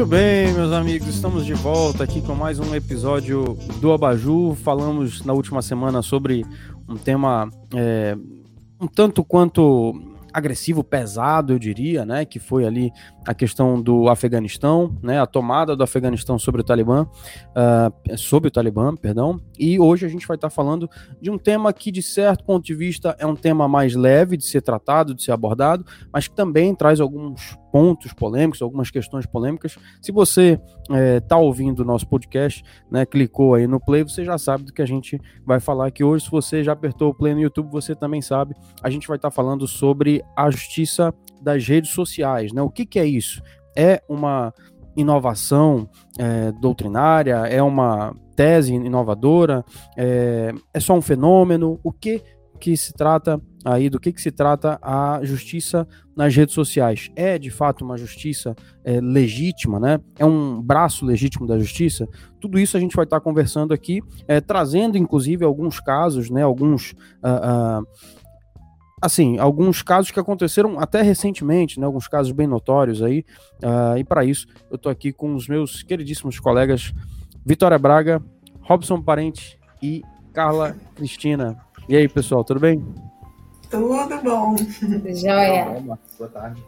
[0.00, 4.54] Muito bem, meus amigos, estamos de volta aqui com mais um episódio do Abaju.
[4.54, 6.42] Falamos na última semana sobre
[6.88, 8.16] um tema é,
[8.80, 9.92] um tanto quanto
[10.32, 12.90] agressivo, pesado, eu diria, né, que foi ali
[13.26, 18.50] a questão do Afeganistão, né, a tomada do Afeganistão sobre o Talibã, uh, sobre o
[18.50, 20.88] Talibã, perdão, e hoje a gente vai estar falando
[21.20, 24.44] de um tema que, de certo ponto de vista, é um tema mais leve de
[24.44, 29.78] ser tratado, de ser abordado, mas que também traz alguns pontos polêmicos, algumas questões polêmicas.
[30.00, 30.60] Se você
[31.16, 34.72] está é, ouvindo o nosso podcast, né, clicou aí no play, você já sabe do
[34.72, 36.24] que a gente vai falar aqui hoje.
[36.24, 38.54] Se você já apertou o play no YouTube, você também sabe.
[38.82, 42.52] A gente vai estar falando sobre a justiça das redes sociais.
[42.52, 42.62] Né?
[42.62, 43.42] O que, que é isso?
[43.76, 44.52] É uma
[44.96, 47.36] inovação é, doutrinária?
[47.46, 49.64] É uma tese inovadora?
[49.96, 51.78] É, é só um fenômeno?
[51.82, 52.22] O que
[52.60, 57.10] que se trata aí, do que, que se trata a justiça nas redes sociais.
[57.14, 60.00] É de fato uma justiça é, legítima, né?
[60.18, 62.08] É um braço legítimo da justiça?
[62.40, 66.42] Tudo isso a gente vai estar conversando aqui, é, trazendo inclusive alguns casos, né?
[66.42, 66.92] Alguns.
[67.22, 67.86] Uh, uh,
[69.00, 73.24] assim, alguns casos que aconteceram até recentemente, né, alguns casos bem notórios aí,
[73.64, 76.92] uh, e para isso eu estou aqui com os meus queridíssimos colegas
[77.44, 78.22] Vitória Braga,
[78.60, 80.02] Robson Parente e
[80.34, 81.56] Carla Cristina.
[81.88, 82.84] E aí, pessoal, tudo bem?
[83.70, 84.56] Tudo bom.
[85.14, 85.80] Joia.
[86.18, 86.62] Boa tarde.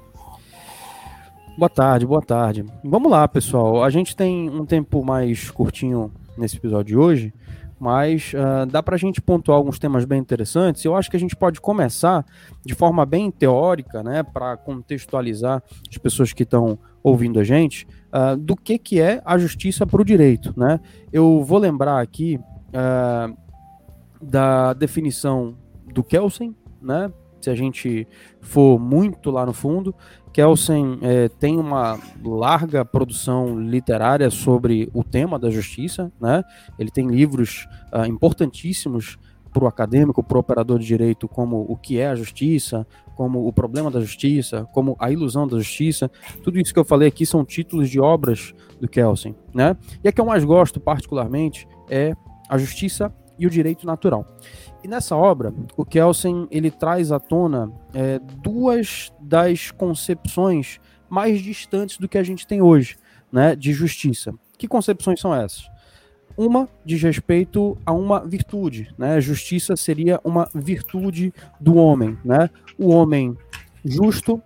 [1.58, 2.64] Boa tarde, boa tarde.
[2.84, 3.82] Vamos lá, pessoal.
[3.82, 7.34] A gente tem um tempo mais curtinho nesse episódio de hoje,
[7.78, 10.84] mas uh, dá para a gente pontuar alguns temas bem interessantes.
[10.84, 12.24] Eu acho que a gente pode começar
[12.64, 18.36] de forma bem teórica, né, para contextualizar as pessoas que estão ouvindo a gente, uh,
[18.36, 20.54] do que, que é a justiça para o direito.
[20.56, 20.78] Né?
[21.12, 23.36] Eu vou lembrar aqui uh,
[24.22, 25.56] da definição
[25.92, 27.12] do Kelsen, né?
[27.40, 28.06] Se a gente
[28.40, 29.94] for muito lá no fundo,
[30.32, 36.42] Kelsen é, tem uma larga produção literária sobre o tema da justiça, né?
[36.78, 39.18] Ele tem livros uh, importantíssimos
[39.52, 43.46] para o acadêmico, para o operador de direito, como o que é a justiça, como
[43.46, 46.10] o problema da justiça, como a ilusão da justiça.
[46.42, 49.76] Tudo isso que eu falei aqui são títulos de obras do Kelsen, né?
[50.02, 52.14] E a que eu mais gosto particularmente é
[52.48, 54.26] A Justiça e o direito natural.
[54.84, 61.98] E nessa obra, o Kelsen ele traz à tona é, duas das concepções mais distantes
[61.98, 62.96] do que a gente tem hoje,
[63.30, 64.32] né, de justiça.
[64.58, 65.70] Que concepções são essas?
[66.36, 69.20] Uma diz respeito a uma virtude, né?
[69.20, 72.48] Justiça seria uma virtude do homem, né?
[72.78, 73.36] O homem
[73.84, 74.42] justo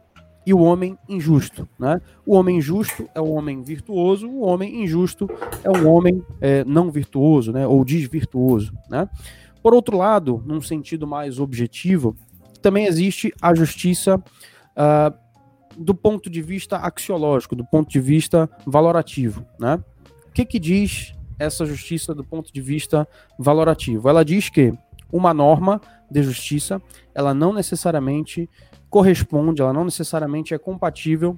[0.47, 1.69] e o homem injusto.
[1.79, 2.01] Né?
[2.25, 5.29] O homem justo é o homem virtuoso, o homem injusto
[5.65, 7.67] é um homem é, não virtuoso, né?
[7.67, 8.73] ou desvirtuoso.
[8.89, 9.09] Né?
[9.67, 12.15] Por outro lado, num sentido mais objetivo,
[12.63, 15.13] também existe a justiça uh,
[15.77, 19.45] do ponto de vista axiológico, do ponto de vista valorativo.
[19.59, 19.83] Né?
[20.29, 24.09] O que, que diz essa justiça do ponto de vista valorativo?
[24.09, 24.73] Ela diz que
[25.13, 26.81] uma norma de justiça,
[27.13, 28.49] ela não necessariamente
[28.89, 31.37] corresponde, ela não necessariamente é compatível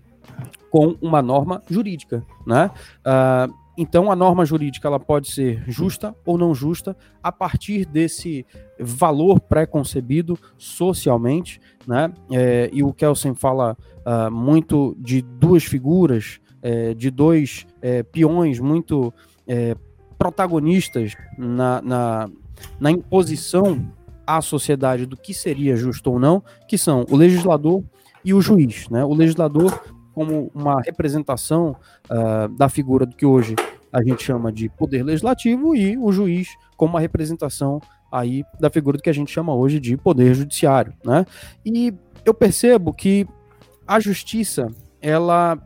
[0.71, 2.71] com uma norma jurídica, né?
[3.01, 8.45] Uh, então a norma jurídica ela pode ser justa ou não justa a partir desse
[8.79, 12.13] valor pré-concebido socialmente, né?
[12.33, 18.59] É, e o Kelsen fala uh, muito de duas figuras, é, de dois é, peões
[18.59, 19.15] muito
[19.47, 19.77] é,
[20.19, 22.31] protagonistas na, na,
[22.81, 23.89] na imposição
[24.27, 27.83] à sociedade do que seria justo ou não, que são o legislador
[28.25, 28.89] e o juiz.
[28.89, 29.05] Né?
[29.05, 29.81] O legislador,
[30.19, 31.77] como uma representação
[32.11, 33.55] uh, da figura do que hoje
[33.93, 37.81] a gente chama de poder legislativo, e o juiz, como uma representação
[38.11, 40.93] aí da figura do que a gente chama hoje de poder judiciário.
[41.05, 41.25] Né?
[41.65, 43.29] E eu percebo que
[43.87, 44.67] a justiça
[45.01, 45.57] ela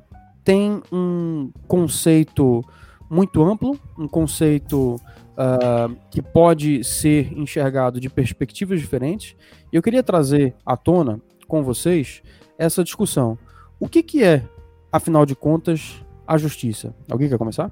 [0.44, 2.60] tem um conceito
[3.08, 9.34] muito amplo, um conceito uh, que pode ser enxergado de perspectivas diferentes.
[9.72, 12.22] E eu queria trazer à tona com vocês
[12.58, 13.38] essa discussão.
[13.82, 14.48] O que, que é,
[14.92, 16.94] afinal de contas, a justiça?
[17.10, 17.68] Alguém quer começar?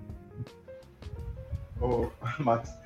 [1.81, 2.09] Ô,
[2.43, 2.77] Max,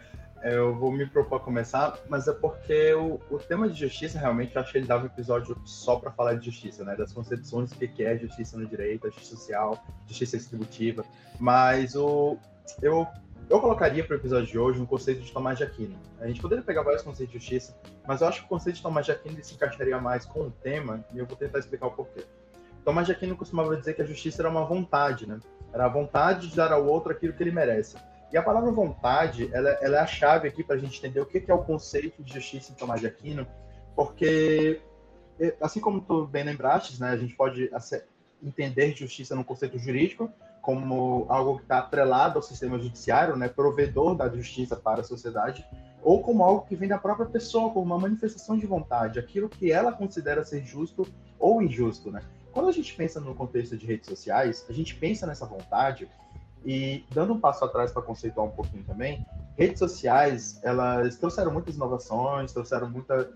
[0.43, 4.55] eu vou me propor a começar, mas é porque o, o tema de justiça, realmente,
[4.55, 6.95] eu acho que ele dava um episódio só para falar de justiça, né?
[6.97, 11.03] Das concepções do que é justiça no direito, justiça social, justiça distributiva.
[11.41, 12.37] Mas o,
[12.83, 13.07] eu
[13.49, 15.99] eu colocaria para o episódio de hoje um conceito de Tomás de Aquino.
[16.21, 17.75] A gente poderia pegar vários conceitos de justiça,
[18.07, 20.51] mas eu acho que o conceito de Tomás de Aquino se encaixaria mais com o
[20.51, 22.23] tema, e eu vou tentar explicar o porquê.
[22.85, 25.41] Tomás de Aquino costumava dizer que a justiça era uma vontade, né?
[25.73, 27.97] Era a vontade de dar ao outro aquilo que ele merece.
[28.33, 31.27] E a palavra vontade, ela, ela é a chave aqui para a gente entender o
[31.27, 33.47] que é o conceito de justiça em Tomás de Aquino,
[33.95, 34.81] porque,
[35.61, 37.71] assim como tu bem lembraste, né, a gente pode
[38.43, 40.31] entender justiça no conceito jurídico,
[40.61, 45.65] como algo que está atrelado ao sistema judiciário, né, provedor da justiça para a sociedade,
[46.03, 49.71] ou como algo que vem da própria pessoa, como uma manifestação de vontade, aquilo que
[49.71, 51.07] ela considera ser justo
[51.39, 52.21] ou injusto, né?
[52.55, 56.09] Quando a gente pensa no contexto de redes sociais, a gente pensa nessa vontade
[56.65, 59.27] e dando um passo atrás para conceituar um pouquinho também,
[59.59, 63.29] redes sociais, elas trouxeram muitas inovações, trouxeram muita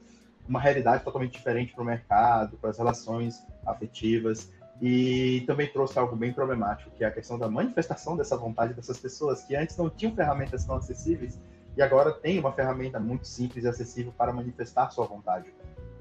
[0.49, 4.51] uma realidade totalmente diferente para o mercado, para as relações afetivas
[4.81, 8.99] e também trouxe algo bem problemático, que é a questão da manifestação dessa vontade dessas
[8.99, 11.39] pessoas que antes não tinham ferramentas tão acessíveis
[11.77, 15.53] e agora tem uma ferramenta muito simples e acessível para manifestar sua vontade.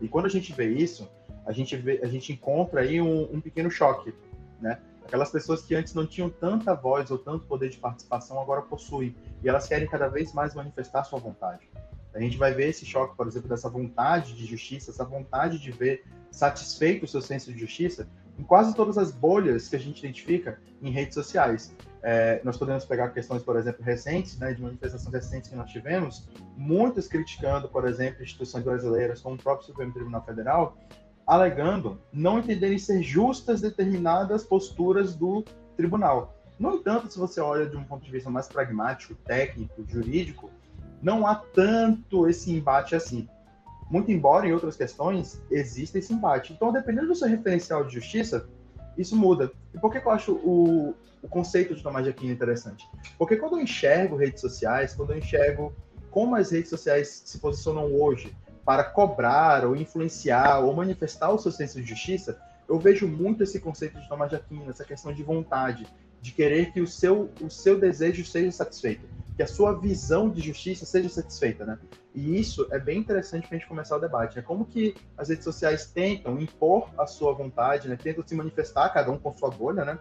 [0.01, 1.09] E quando a gente vê isso,
[1.45, 4.13] a gente vê, a gente encontra aí um, um pequeno choque,
[4.59, 4.79] né?
[5.05, 9.15] Aquelas pessoas que antes não tinham tanta voz ou tanto poder de participação agora possuem
[9.41, 11.69] e elas querem cada vez mais manifestar sua vontade.
[12.13, 15.71] A gente vai ver esse choque, por exemplo, dessa vontade de justiça, essa vontade de
[15.71, 18.07] ver satisfeito o seu senso de justiça
[18.37, 21.75] em quase todas as bolhas que a gente identifica em redes sociais.
[22.03, 26.29] É, nós podemos pegar questões, por exemplo, recentes, né, de manifestações recentes que nós tivemos,
[26.55, 30.77] muitas criticando, por exemplo, instituições brasileiras, como o próprio Supremo Tribunal Federal,
[31.25, 35.43] alegando não entenderem ser justas determinadas posturas do
[35.75, 36.35] tribunal.
[36.57, 40.49] No entanto, se você olha de um ponto de vista mais pragmático, técnico, jurídico,
[41.01, 43.27] não há tanto esse embate assim.
[43.89, 46.53] Muito embora em outras questões exista esse embate.
[46.53, 48.47] Então, dependendo do seu referencial de justiça,
[48.97, 49.51] isso muda.
[49.73, 52.85] E por que, eu acho o, o conceito de Tomás de Aquino interessante?
[53.17, 55.73] Porque quando eu enxergo redes sociais, quando eu enxergo
[56.11, 58.35] como as redes sociais se posicionam hoje
[58.65, 63.59] para cobrar ou influenciar ou manifestar o seu senso de justiça, eu vejo muito esse
[63.59, 65.87] conceito de Tomás de Aquino, essa questão de vontade,
[66.21, 70.41] de querer que o seu, o seu desejo seja satisfeito que a sua visão de
[70.41, 71.77] justiça seja satisfeita, né?
[72.13, 74.41] E isso é bem interessante para a gente começar o debate, né?
[74.41, 77.95] Como que as redes sociais tentam impor a sua vontade, né?
[77.95, 79.99] Tentam se manifestar, cada um com sua bolha, né?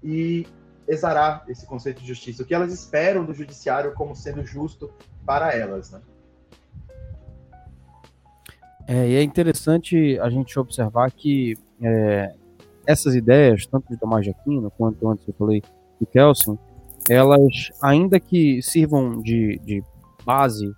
[0.00, 0.46] E
[0.86, 4.88] exarar esse conceito de justiça, o que elas esperam do judiciário como sendo justo
[5.26, 6.00] para elas, né?
[8.86, 12.32] É, e é interessante a gente observar que é,
[12.86, 15.64] essas ideias, tanto de Tomás de Aquino quanto antes eu falei
[16.00, 16.56] de Kelsen,
[17.08, 19.82] elas, ainda que sirvam de, de
[20.24, 20.74] base uh,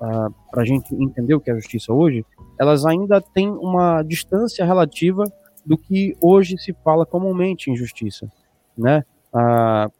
[0.00, 2.24] ah, para a gente entender o que é justiça hoje,
[2.58, 5.24] elas ainda têm uma distância relativa
[5.64, 8.30] do que hoje se fala comumente em justiça,
[8.76, 9.04] né?
[9.32, 9.92] Uh,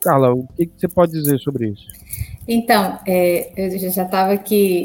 [0.00, 1.86] Carla, o que, que, você pode dizer sobre isso?
[2.46, 4.84] Então, é, eu já estava aqui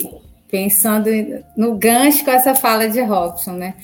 [0.49, 1.09] pensando
[1.55, 3.75] no gancho com essa fala de Robson, né?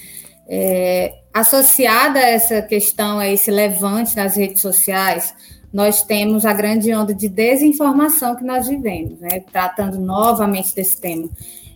[0.47, 5.33] É, associada a essa questão, a esse levante nas redes sociais,
[5.71, 9.41] nós temos a grande onda de desinformação que nós vivemos, né?
[9.51, 11.29] tratando novamente desse tema.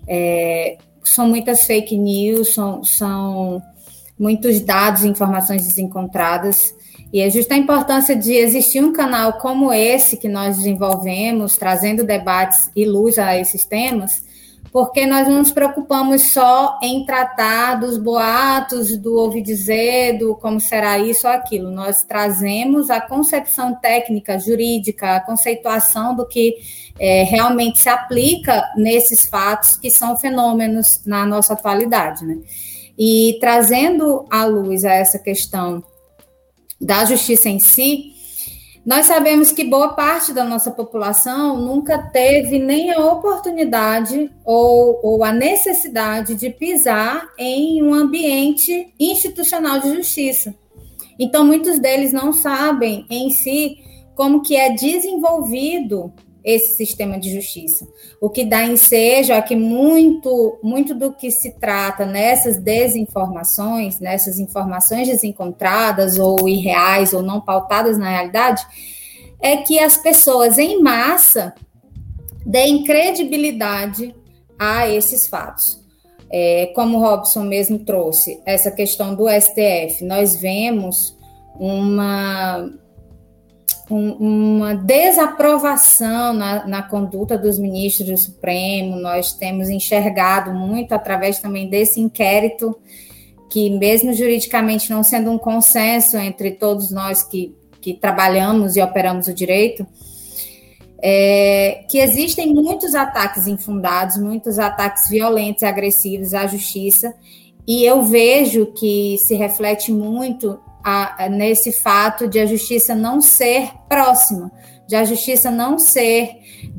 [0.08, 3.62] É, são muitas fake news, são, são
[4.18, 6.74] muitos dados e informações desencontradas,
[7.12, 12.04] e é justa a importância de existir um canal como esse que nós desenvolvemos, trazendo
[12.04, 14.24] debates e luz a esses temas,
[14.72, 20.60] porque nós não nos preocupamos só em tratar dos boatos, do ouvir dizer, do como
[20.60, 21.70] será isso ou aquilo.
[21.70, 26.56] Nós trazemos a concepção técnica, jurídica, a conceituação do que
[27.00, 32.26] é, realmente se aplica nesses fatos que são fenômenos na nossa atualidade.
[32.26, 32.40] Né?
[32.98, 35.84] E trazendo à luz a essa questão
[36.80, 38.13] da justiça em si,
[38.86, 45.24] nós sabemos que boa parte da nossa população nunca teve nem a oportunidade ou, ou,
[45.24, 50.54] a necessidade de pisar em um ambiente institucional de justiça.
[51.18, 53.78] Então, muitos deles não sabem em si
[54.16, 56.12] como que é desenvolvido
[56.44, 57.88] esse sistema de justiça.
[58.20, 64.40] O que dá ensejo é que muito, muito do que se trata nessas desinformações, nessas
[64.40, 68.66] informações desencontradas ou irreais ou não pautadas na realidade,
[69.42, 71.54] é que as pessoas em massa
[72.46, 74.14] deem credibilidade
[74.60, 75.82] a esses fatos.
[76.30, 81.16] É, como Robson mesmo trouxe, essa questão do STF, nós vemos
[81.60, 82.70] uma
[83.90, 88.96] um, uma desaprovação na, na, conduta dos ministros do Supremo.
[88.98, 92.78] Nós temos enxergado muito através também desse inquérito,
[93.50, 99.28] que, mesmo juridicamente não sendo um consenso entre todos nós que, que trabalhamos e operamos
[99.28, 99.86] o direito,
[101.06, 107.14] é, que existem muitos ataques infundados, muitos ataques violentos e agressivos à justiça,
[107.68, 113.72] e eu vejo que se reflete muito a, nesse fato de a justiça não ser
[113.88, 114.52] próxima,
[114.88, 116.30] de a justiça não ser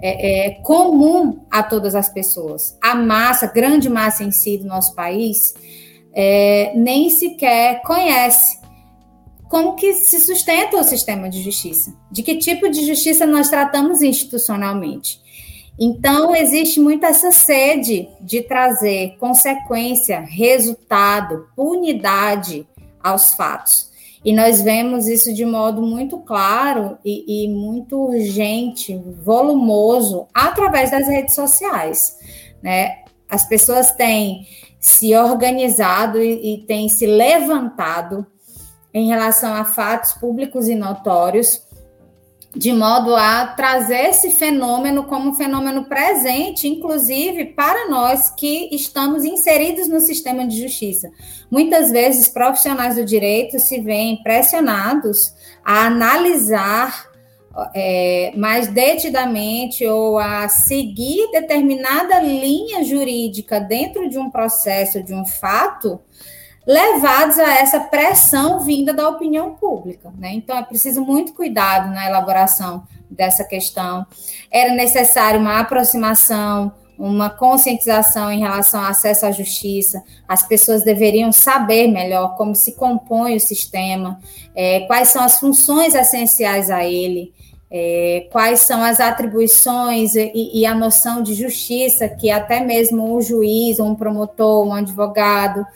[0.01, 2.77] é, é, comum a todas as pessoas.
[2.83, 5.55] A massa, grande massa em si do nosso país,
[6.13, 8.63] é, nem sequer conhece
[9.49, 14.03] como que se sustenta o sistema de justiça, de que tipo de justiça nós tratamos
[14.03, 15.23] institucionalmente.
[15.79, 22.67] Então, existe muito essa sede de trazer consequência, resultado, punidade
[23.03, 23.93] aos fatos.
[24.25, 31.07] E nós vemos isso de modo muito claro e, e muito urgente, volumoso, através das
[31.07, 32.17] redes sociais.
[32.63, 33.03] Né?
[33.29, 34.47] As pessoas têm
[34.81, 38.27] se organizado e, e têm se levantado
[38.95, 41.63] em relação a fatos públicos e notórios,
[42.55, 49.25] de modo a trazer esse fenômeno como um fenômeno presente, inclusive para nós que estamos
[49.25, 51.11] inseridos no sistema de justiça.
[51.51, 55.35] Muitas vezes, profissionais do direito se veem pressionados
[55.65, 57.13] a analisar
[57.75, 65.25] é, mais detidamente ou a seguir determinada linha jurídica dentro de um processo, de um
[65.25, 66.01] fato,
[66.67, 70.13] levados a essa pressão vinda da opinião pública.
[70.19, 70.33] Né?
[70.35, 74.07] Então, é preciso muito cuidado na elaboração dessa questão.
[74.51, 80.03] Era necessário uma aproximação, uma conscientização em relação ao acesso à justiça.
[80.27, 84.19] As pessoas deveriam saber melhor como se compõe o sistema,
[84.55, 87.33] é, quais são as funções essenciais a ele.
[87.77, 93.21] É, quais são as atribuições e, e, a noção de justiça que até mesmo o
[93.21, 95.67] juiz, um promotor, um advogado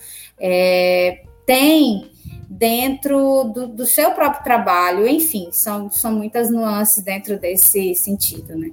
[0.40, 2.10] é, tem
[2.48, 8.70] dentro do, do, seu próprio trabalho, enfim, são, são muitas nuances dentro desse sentido, né?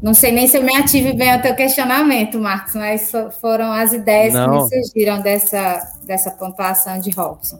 [0.00, 3.92] Não sei nem se eu me ative bem ao teu questionamento, Marcos, mas foram as
[3.92, 4.46] ideias Não.
[4.46, 7.58] que me surgiram dessa, dessa pontuação de Robson.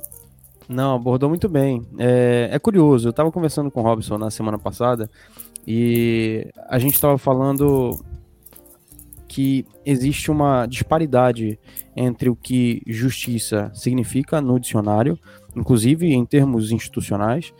[0.68, 1.84] Não, abordou muito bem.
[1.98, 5.10] É, é curioso, eu estava conversando com o Robson na semana passada
[5.66, 7.98] e a gente estava falando
[9.38, 11.60] que existe uma disparidade
[11.94, 15.16] entre o que justiça significa no dicionário,
[15.54, 17.54] inclusive em termos institucionais,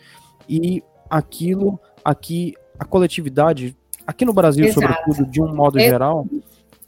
[0.49, 4.81] e aquilo aqui a coletividade, aqui no Brasil, Exato.
[4.81, 6.27] sobretudo, de um modo geral,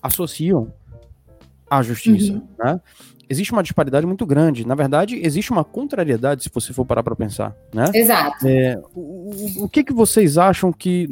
[0.03, 0.73] associam
[1.69, 2.47] à justiça, uhum.
[2.59, 2.81] né?
[3.31, 4.67] Existe uma disparidade muito grande.
[4.67, 7.85] Na verdade, existe uma contrariedade, se você for parar para pensar, né?
[7.93, 8.45] Exato.
[8.45, 11.07] É, o, o que, que vocês acham que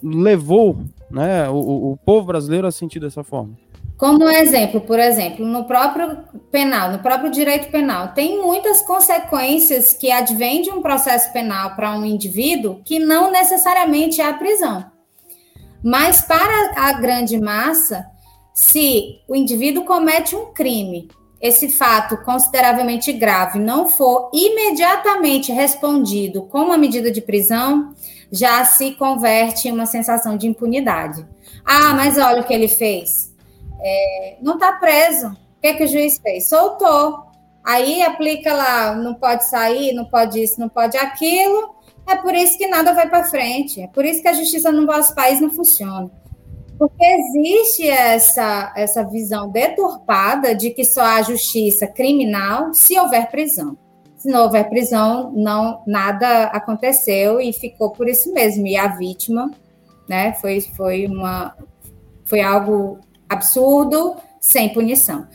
[0.00, 0.78] levou
[1.10, 3.58] né, o, o povo brasileiro a sentir dessa forma?
[3.96, 6.18] Como exemplo, por exemplo, no próprio
[6.52, 11.92] penal, no próprio direito penal, tem muitas consequências que advêm de um processo penal para
[11.98, 14.84] um indivíduo que não necessariamente é a prisão.
[15.82, 18.06] Mas para a grande massa,
[18.54, 21.08] se o indivíduo comete um crime,
[21.42, 27.92] esse fato consideravelmente grave não for imediatamente respondido com uma medida de prisão,
[28.30, 31.26] já se converte em uma sensação de impunidade.
[31.64, 33.34] Ah, mas olha o que ele fez.
[33.80, 35.30] É, não está preso.
[35.30, 36.48] O que, que o juiz fez?
[36.48, 37.24] Soltou.
[37.64, 41.74] Aí aplica lá, não pode sair, não pode isso, não pode aquilo.
[42.08, 43.80] É por isso que nada vai para frente.
[43.80, 46.10] É por isso que a justiça no nosso país não funciona.
[46.82, 53.78] Porque existe essa, essa visão deturpada de que só há justiça criminal se houver prisão
[54.22, 58.64] se não houver prisão, não nada aconteceu e ficou por isso mesmo.
[58.68, 59.50] E a vítima,
[60.08, 61.56] né, foi, foi uma
[62.24, 65.26] foi algo absurdo, sem punição.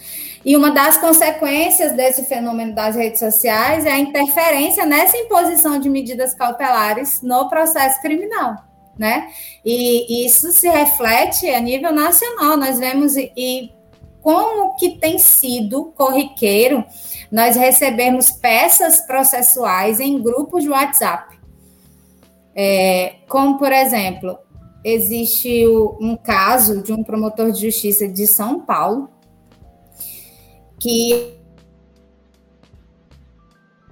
[0.45, 5.89] E uma das consequências desse fenômeno das redes sociais é a interferência nessa imposição de
[5.89, 8.55] medidas cautelares no processo criminal,
[8.97, 9.29] né?
[9.63, 12.57] E, isso se reflete a nível nacional.
[12.57, 13.71] Nós vemos e,
[14.21, 16.83] como que tem sido corriqueiro
[17.31, 21.37] nós recebemos peças processuais em grupos de WhatsApp.
[22.55, 24.37] É, como, por exemplo,
[24.83, 25.67] existe
[25.99, 29.09] um caso de um promotor de justiça de São Paulo
[30.79, 31.36] que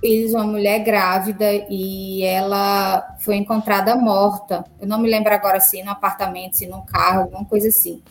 [0.06, 4.64] fez uma mulher grávida e ela foi encontrada morta.
[4.80, 8.04] Eu não me lembro agora se no apartamento, se no carro, alguma coisa assim.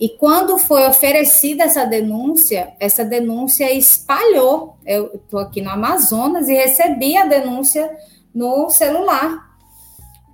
[0.00, 4.78] E quando foi oferecida essa denúncia, essa denúncia espalhou.
[4.86, 7.94] Eu estou aqui no Amazonas e recebi a denúncia
[8.34, 9.58] no celular,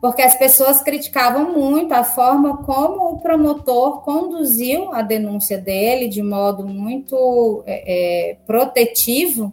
[0.00, 6.23] porque as pessoas criticavam muito a forma como o promotor conduziu a denúncia dele de
[6.23, 9.52] modo muito é, é protetivo.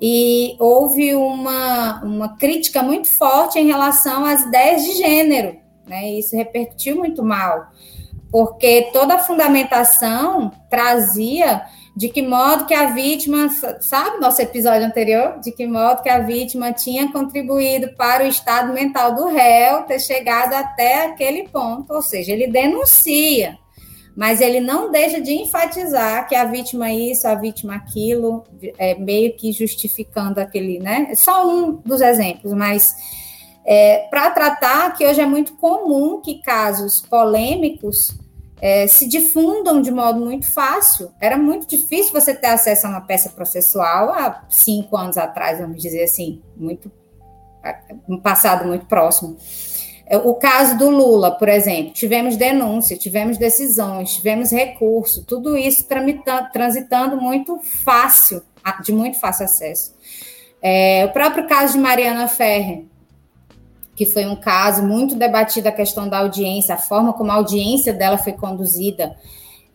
[0.00, 6.10] E houve uma, uma crítica muito forte em relação às ideias de gênero, né?
[6.10, 7.68] Isso repercutiu muito mal
[8.30, 11.62] porque toda a fundamentação trazia
[11.96, 13.48] de que modo que a vítima,
[13.80, 15.40] sabe nosso episódio anterior?
[15.40, 19.98] De que modo que a vítima tinha contribuído para o estado mental do réu ter
[19.98, 23.56] chegado até aquele ponto, ou seja, ele denuncia,
[24.16, 28.42] mas ele não deixa de enfatizar que a vítima isso, a vítima aquilo,
[28.78, 31.14] é, meio que justificando aquele, né?
[31.14, 32.96] Só um dos exemplos, mas
[33.62, 38.16] é, para tratar que hoje é muito comum que casos polêmicos
[38.58, 41.10] é, se difundam de modo muito fácil.
[41.20, 45.82] Era muito difícil você ter acesso a uma peça processual há cinco anos atrás, vamos
[45.82, 46.90] dizer assim, muito
[48.08, 49.36] um passado muito próximo.
[50.06, 55.84] É, o caso do Lula, por exemplo, tivemos denúncia, tivemos decisões, tivemos recurso, tudo isso
[56.52, 58.42] transitando muito fácil,
[58.84, 59.94] de muito fácil acesso.
[60.62, 62.84] É, o próprio caso de Mariana Ferrer,
[63.96, 67.92] que foi um caso muito debatido a questão da audiência, a forma como a audiência
[67.92, 69.16] dela foi conduzida.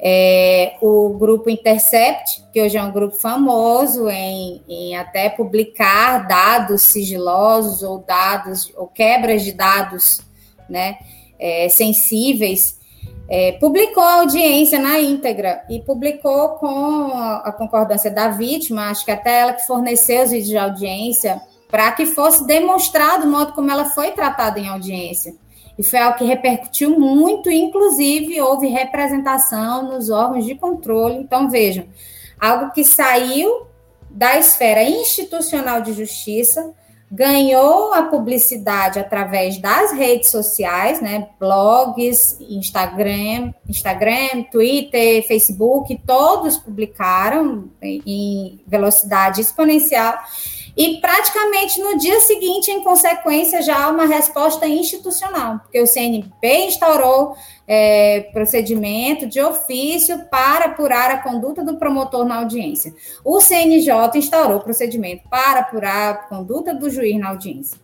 [0.04, 6.82] É, o grupo Intercept, que hoje é um grupo famoso em, em, até publicar dados
[6.82, 10.22] sigilosos ou dados ou quebras de dados
[10.68, 10.98] né,
[11.40, 12.80] é, sensíveis,
[13.30, 19.12] é, publicou a audiência na íntegra e publicou com a concordância da vítima, acho que
[19.12, 21.40] até ela que forneceu os vídeos de audiência,
[21.70, 25.34] para que fosse demonstrado o modo como ela foi tratada em audiência.
[25.78, 31.16] E foi algo que repercutiu muito, inclusive houve representação nos órgãos de controle.
[31.16, 31.86] Então, vejam,
[32.40, 33.68] algo que saiu
[34.10, 36.74] da esfera institucional de justiça,
[37.12, 47.70] ganhou a publicidade através das redes sociais, né, blogs, Instagram, Instagram, Twitter, Facebook, todos publicaram
[47.82, 50.18] em velocidade exponencial
[50.76, 56.66] e praticamente no dia seguinte, em consequência, já há uma resposta institucional, porque o CNP
[56.66, 57.36] instaurou
[57.68, 62.94] é, procedimento de ofício para apurar a conduta do promotor na audiência.
[63.24, 67.78] O CNJ instaurou procedimento para apurar a conduta do juiz na audiência.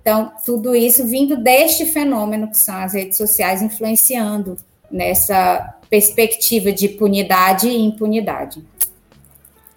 [0.00, 4.56] Então, tudo isso vindo deste fenômeno que são as redes sociais influenciando
[4.90, 8.62] nessa perspectiva de punidade e impunidade.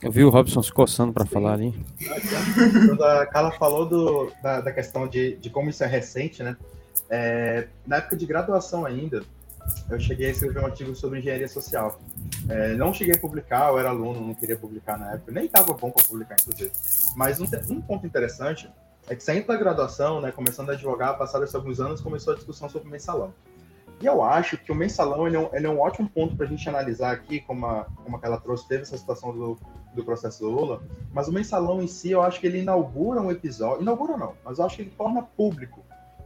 [0.01, 1.73] Eu vi o Robson se coçando para falar ali.
[2.87, 6.55] Quando a Carla falou do, da, da, questão de, de como isso é recente, né?
[7.09, 9.23] É, na época de graduação ainda,
[9.89, 11.99] eu cheguei a escrever um artigo sobre engenharia social.
[12.47, 15.73] É, não cheguei a publicar, eu era aluno, não queria publicar na época, nem estava
[15.73, 16.71] bom para publicar, inclusive.
[17.15, 18.69] Mas um, um, ponto interessante
[19.07, 22.69] é que saindo da graduação, né, começando a advogar, passados alguns anos, começou a discussão
[22.69, 23.33] sobre mensalão.
[23.99, 26.45] E eu acho que o mensalão ele é, um, ele é um ótimo ponto para
[26.45, 29.57] a gente analisar aqui, como a, como ela trouxe, teve essa situação do,
[29.93, 33.31] do processo do Lula, mas o mensalão em si, eu acho que ele inaugura um
[33.31, 35.83] episódio, inaugura não, mas eu acho que ele torna público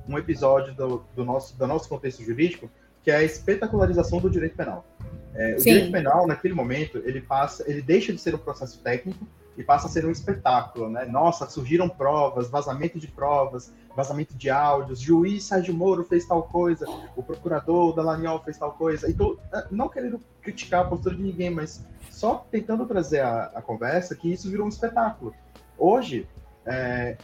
[0.07, 2.69] um episódio do, do nosso, do nosso contexto jurídico,
[3.03, 4.85] que é a espetacularização do direito penal.
[5.33, 5.71] É, o Sim.
[5.71, 9.25] direito penal, naquele momento, ele passa, ele deixa de ser um processo técnico
[9.57, 11.05] e passa a ser um espetáculo, né?
[11.05, 16.85] Nossa, surgiram provas, vazamento de provas, vazamento de áudios, juiz Sérgio Moro fez tal coisa,
[17.15, 19.09] o procurador Dalaniol fez tal coisa.
[19.09, 19.37] Então,
[19.69, 24.31] não querendo criticar a postura de ninguém, mas só tentando trazer a, a conversa que
[24.31, 25.33] isso virou um espetáculo.
[25.77, 26.27] Hoje,
[26.65, 27.17] é,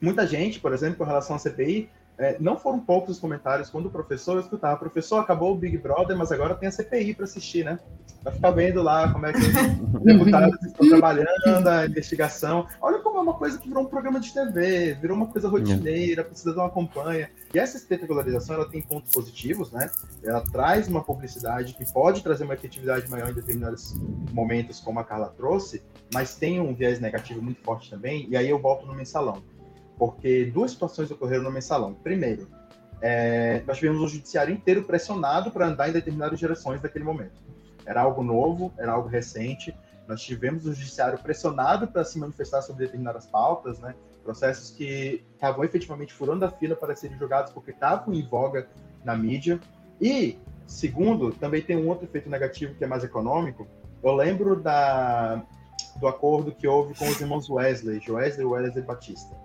[0.00, 3.86] muita gente, por exemplo, com relação à CPI, é, não foram poucos os comentários quando
[3.86, 7.64] o professor escutava, professor, acabou o Big Brother, mas agora tem a CPI para assistir,
[7.64, 7.80] né?
[8.24, 9.52] Vai ficar vendo lá como é que os
[10.02, 12.66] deputados estão trabalhando, a investigação.
[12.80, 16.26] Olha como é uma coisa que virou um programa de TV, virou uma coisa rotineira,
[16.28, 17.30] o cidadão acompanha.
[17.52, 19.90] E essa espetacularização, ela tem pontos positivos, né?
[20.22, 23.94] Ela traz uma publicidade que pode trazer uma efetividade maior em determinados
[24.32, 25.82] momentos, como a Carla trouxe,
[26.12, 29.42] mas tem um viés negativo muito forte também, e aí eu volto no mensalão
[29.98, 31.94] porque duas situações ocorreram no mensalão.
[31.94, 32.48] Primeiro,
[33.00, 37.43] é, nós tivemos o judiciário inteiro pressionado para andar em determinadas direções naquele momento.
[37.86, 39.74] Era algo novo, era algo recente.
[40.06, 43.94] Nós tivemos o judiciário pressionado para se manifestar sobre determinadas pautas, né?
[44.24, 48.66] processos que estavam efetivamente furando a fila para serem julgados porque estavam em voga
[49.04, 49.60] na mídia.
[50.00, 53.68] E, segundo, também tem um outro efeito negativo que é mais econômico.
[54.02, 55.44] Eu lembro da,
[55.96, 59.36] do acordo que houve com os irmãos Wesley, Wesley e Wesley Batista.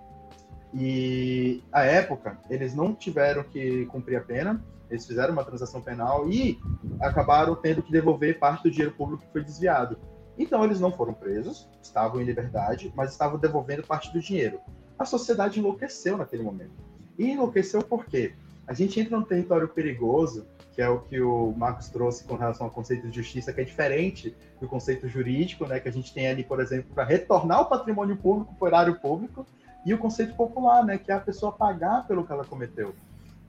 [0.72, 6.28] E à época, eles não tiveram que cumprir a pena, eles fizeram uma transação penal
[6.28, 6.60] e
[7.00, 9.98] acabaram tendo que devolver parte do dinheiro público que foi desviado.
[10.36, 14.60] Então, eles não foram presos, estavam em liberdade, mas estavam devolvendo parte do dinheiro.
[14.98, 16.72] A sociedade enlouqueceu naquele momento.
[17.18, 18.34] E enlouqueceu por quê?
[18.66, 22.66] A gente entra num território perigoso, que é o que o Marcos trouxe com relação
[22.66, 26.28] ao conceito de justiça, que é diferente do conceito jurídico, né, que a gente tem
[26.28, 29.46] ali, por exemplo, para retornar o patrimônio público para o erário público,
[29.84, 32.94] e o conceito popular, né, que é a pessoa pagar pelo que ela cometeu.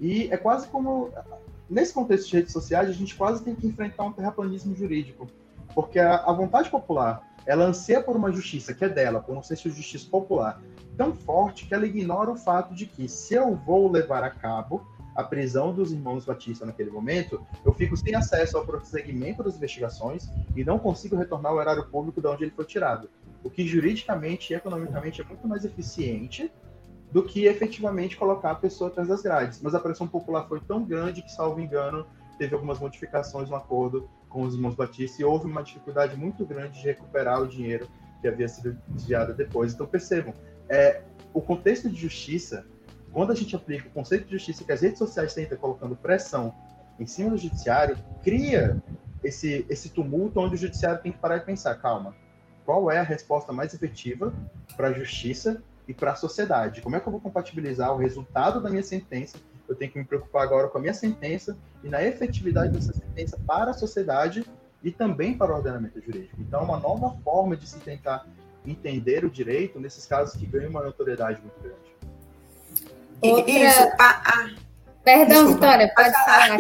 [0.02, 1.12] E é quase como
[1.70, 5.28] nesse contexto de redes sociais a gente quase tem que enfrentar um terraplanismo jurídico,
[5.76, 9.44] porque a, a vontade popular ela anseia por uma justiça que é dela, por um
[9.44, 10.62] senso de justiça popular
[10.98, 14.86] tão forte que ela ignora o fato de que se eu vou levar a cabo
[15.16, 20.30] a prisão dos irmãos Batista naquele momento, eu fico sem acesso ao prosseguimento das investigações
[20.56, 23.10] e não consigo retornar ao erário público de onde ele foi tirado.
[23.44, 26.52] O que juridicamente e economicamente é muito mais eficiente
[27.12, 29.62] do que efetivamente colocar a pessoa atrás das grades.
[29.62, 32.06] Mas a pressão popular foi tão grande que, salvo engano,
[32.38, 36.80] teve algumas modificações no acordo com os irmãos Batista e houve uma dificuldade muito grande
[36.80, 37.88] de recuperar o dinheiro
[38.22, 39.74] que havia sido desviado depois.
[39.74, 40.34] Então percebam,
[40.70, 41.02] é,
[41.34, 42.66] o contexto de justiça,
[43.12, 46.54] quando a gente aplica o conceito de justiça que as redes sociais tentam colocando pressão
[46.98, 48.82] em cima do judiciário, cria
[49.24, 52.16] esse, esse tumulto onde o judiciário tem que parar e pensar, calma,
[52.66, 54.34] qual é a resposta mais efetiva
[54.78, 56.82] para a justiça e para a sociedade?
[56.82, 59.38] Como é que eu vou compatibilizar o resultado da minha sentença?
[59.68, 63.40] Eu tenho que me preocupar agora com a minha sentença e na efetividade dessa sentença
[63.46, 64.46] para a sociedade
[64.84, 66.36] e também para o ordenamento jurídico.
[66.40, 68.26] Então, é uma nova forma de se tentar
[68.66, 71.92] entender o direito nesses casos que ganham uma notoriedade muito grande.
[73.22, 73.52] Outra...
[73.52, 74.50] Isso, a, a...
[75.04, 76.58] Perdão, Desculpa, Vitória, pode, falar.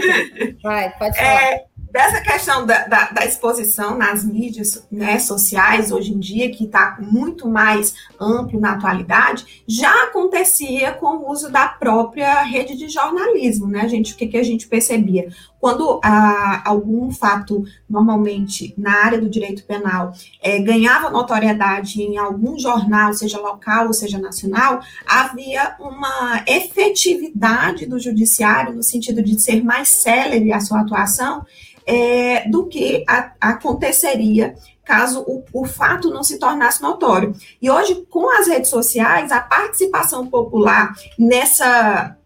[0.63, 1.43] Vai, pode é, falar.
[1.43, 6.63] É, dessa questão da, da, da, exposição nas mídias né, sociais hoje em dia, que
[6.63, 12.87] está muito mais amplo na atualidade, já acontecia com o uso da própria rede de
[12.87, 14.13] jornalismo, né, gente?
[14.13, 15.27] O que, que a gente percebia?
[15.61, 22.57] Quando ah, algum fato, normalmente na área do direito penal, é, ganhava notoriedade em algum
[22.57, 29.63] jornal, seja local ou seja nacional, havia uma efetividade do judiciário no sentido de ser
[29.63, 31.45] mais célere a sua atuação
[31.85, 37.33] é, do que a, aconteceria caso o, o, fato não se tornasse notório.
[37.61, 42.17] E hoje, com as redes sociais, a participação popular nessa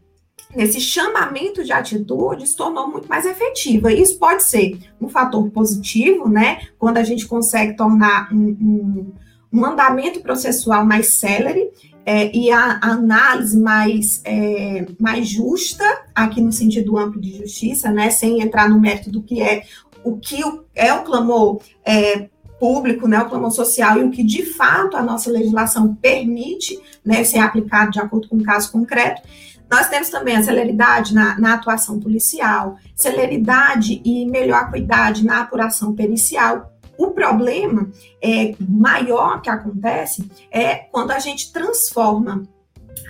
[0.56, 3.92] nesse chamamento de atitude se tornou muito mais efetiva.
[3.92, 6.60] Isso pode ser um fator positivo, né?
[6.80, 9.14] Quando a gente consegue tornar um, um,
[9.52, 11.70] um andamento processual mais célere
[12.06, 17.90] é, e a, a, análise mais, é, mais justa, aqui no sentido amplo de justiça,
[17.90, 19.64] né, sem entrar no mérito do que é
[20.04, 20.40] o que
[20.76, 25.02] é o clamor é, público, né, o clamor social, e o que de fato a
[25.02, 29.22] nossa legislação permite né, ser aplicado de acordo com o caso concreto.
[29.70, 35.94] Nós temos também a celeridade na, na, atuação policial, celeridade e melhor acuidade na apuração
[35.94, 37.90] pericial, o problema
[38.22, 42.44] é, maior que acontece é quando a gente transforma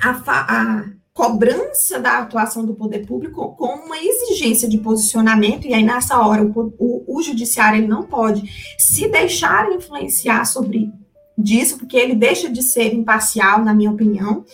[0.01, 5.83] a, a cobrança da atuação do poder público com uma exigência de posicionamento, e aí
[5.83, 8.43] nessa hora o, o, o judiciário ele não pode
[8.77, 10.91] se deixar influenciar sobre
[11.37, 14.45] disso, porque ele deixa de ser imparcial, na minha opinião,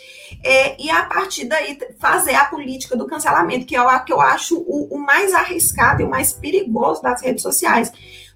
[0.44, 4.20] é, e a partir daí fazer a política do cancelamento, que é o que eu
[4.20, 7.92] acho o, o mais arriscado e o mais perigoso das redes sociais.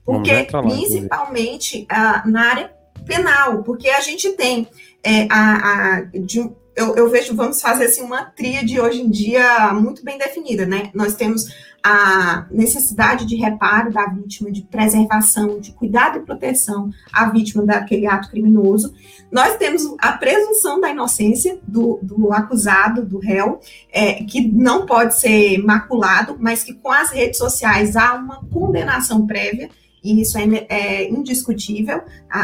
[0.06, 2.72] Porque, lá, principalmente uh, na área
[3.06, 4.68] penal, porque a gente tem
[5.04, 9.74] é, a, a de, eu, eu, vejo, vamos fazer assim, uma tríade hoje em dia
[9.74, 10.90] muito bem definida, né?
[10.94, 11.46] Nós temos
[11.82, 18.08] a necessidade de reparo da vítima, de preservação, de cuidado e proteção à vítima daquele
[18.08, 18.94] ato criminoso.
[19.32, 23.60] Nós temos a presunção da inocência do, do acusado, do réu,
[23.92, 29.26] é, que não pode ser maculado, mas que com as redes sociais há uma condenação
[29.28, 29.70] prévia
[30.06, 32.02] e isso é, é indiscutível,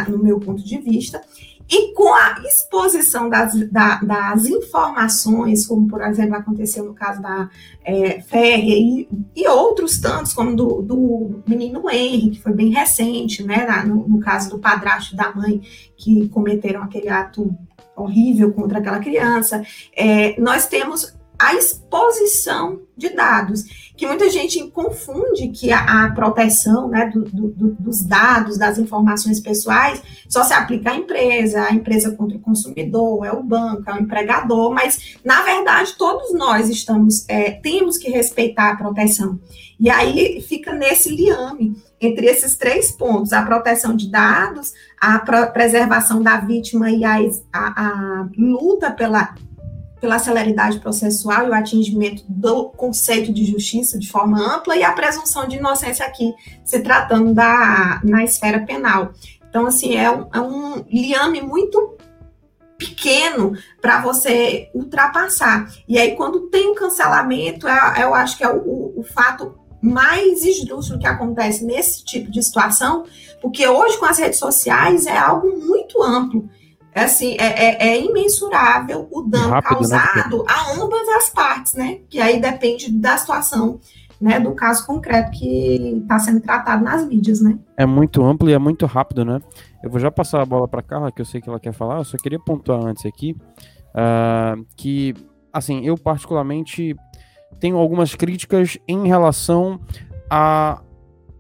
[0.08, 1.22] no meu ponto de vista.
[1.72, 7.50] E com a exposição das, da, das informações, como por exemplo aconteceu no caso da
[7.86, 13.42] é, Ferre e, e, outros tantos, como do, do menino Henry, que foi bem recente,
[13.42, 15.62] né, no, no caso do padrasto da mãe,
[15.96, 17.56] que cometeram aquele ato
[17.96, 19.64] horrível contra aquela criança,
[19.96, 26.88] é, nós temos a exposição de dados, que muita gente confunde que a, a proteção
[26.88, 32.10] né, do, do, dos dados, das informações pessoais, só se aplica à empresa, a empresa
[32.16, 37.30] contra o consumidor, é o banco, é o empregador, mas, na verdade, todos nós estamos,
[37.30, 39.40] é, temos que respeitar a proteção.
[39.80, 46.24] E aí fica nesse liame entre esses três pontos: a proteção de dados, a preservação
[46.24, 47.20] da vítima e a,
[47.54, 49.36] a, a luta pela
[50.02, 54.92] pela celeridade processual e o atingimento do conceito de justiça de forma ampla e a
[54.92, 56.34] presunção de inocência aqui,
[56.66, 59.14] se tratando da na esfera penal.
[59.48, 61.98] Então, assim, é um, é um liame muito
[62.78, 65.72] pequeno para você ultrapassar.
[65.88, 70.44] E aí, quando tem um cancelamento, é, eu acho que é o, o fato mais
[70.44, 73.04] esdrúxulo que acontece nesse tipo de situação,
[73.40, 76.50] porque hoje com as redes sociais é algo muito amplo.
[76.94, 80.44] É assim, é, é, é, imensurável o dano Rápido, né, causado né?
[80.48, 82.00] a ambas as partes, né?
[82.10, 83.80] Que aí depende da situação,
[84.20, 84.40] né?
[84.40, 87.58] Do caso concreto que está sendo tratado nas mídias, né?
[87.78, 89.40] É muito amplo e é muito rápido, né?
[89.82, 92.00] Eu vou já passar a bola para Carla, que eu sei que ela quer falar.
[92.00, 93.38] Eu só queria pontuar antes aqui
[93.92, 95.16] uh, que,
[95.54, 96.94] assim, eu particularmente
[97.60, 99.80] tenho algumas críticas em relação
[100.30, 100.82] a,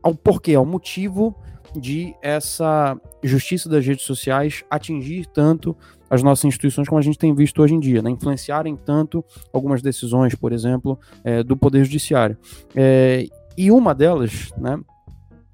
[0.02, 1.36] ao porquê, ao motivo
[1.76, 5.76] de essa justiça das redes sociais atingir tanto
[6.10, 8.10] as nossas instituições como a gente tem visto hoje em dia, né?
[8.10, 12.38] influenciarem tanto algumas decisões, por exemplo, é, do Poder Judiciário.
[12.76, 13.26] É,
[13.58, 14.78] e uma delas, né,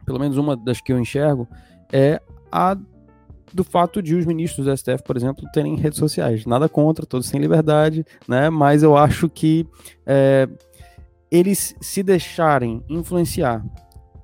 [0.06, 1.48] pelo menos uma das que eu enxergo,
[1.92, 2.78] é a
[3.54, 6.46] do fato de os ministros do STF, por exemplo, terem redes sociais.
[6.46, 8.50] Nada contra, todos têm liberdade, né?
[8.50, 9.66] mas eu acho que
[10.06, 10.50] é,
[11.32, 13.64] eles se deixarem influenciar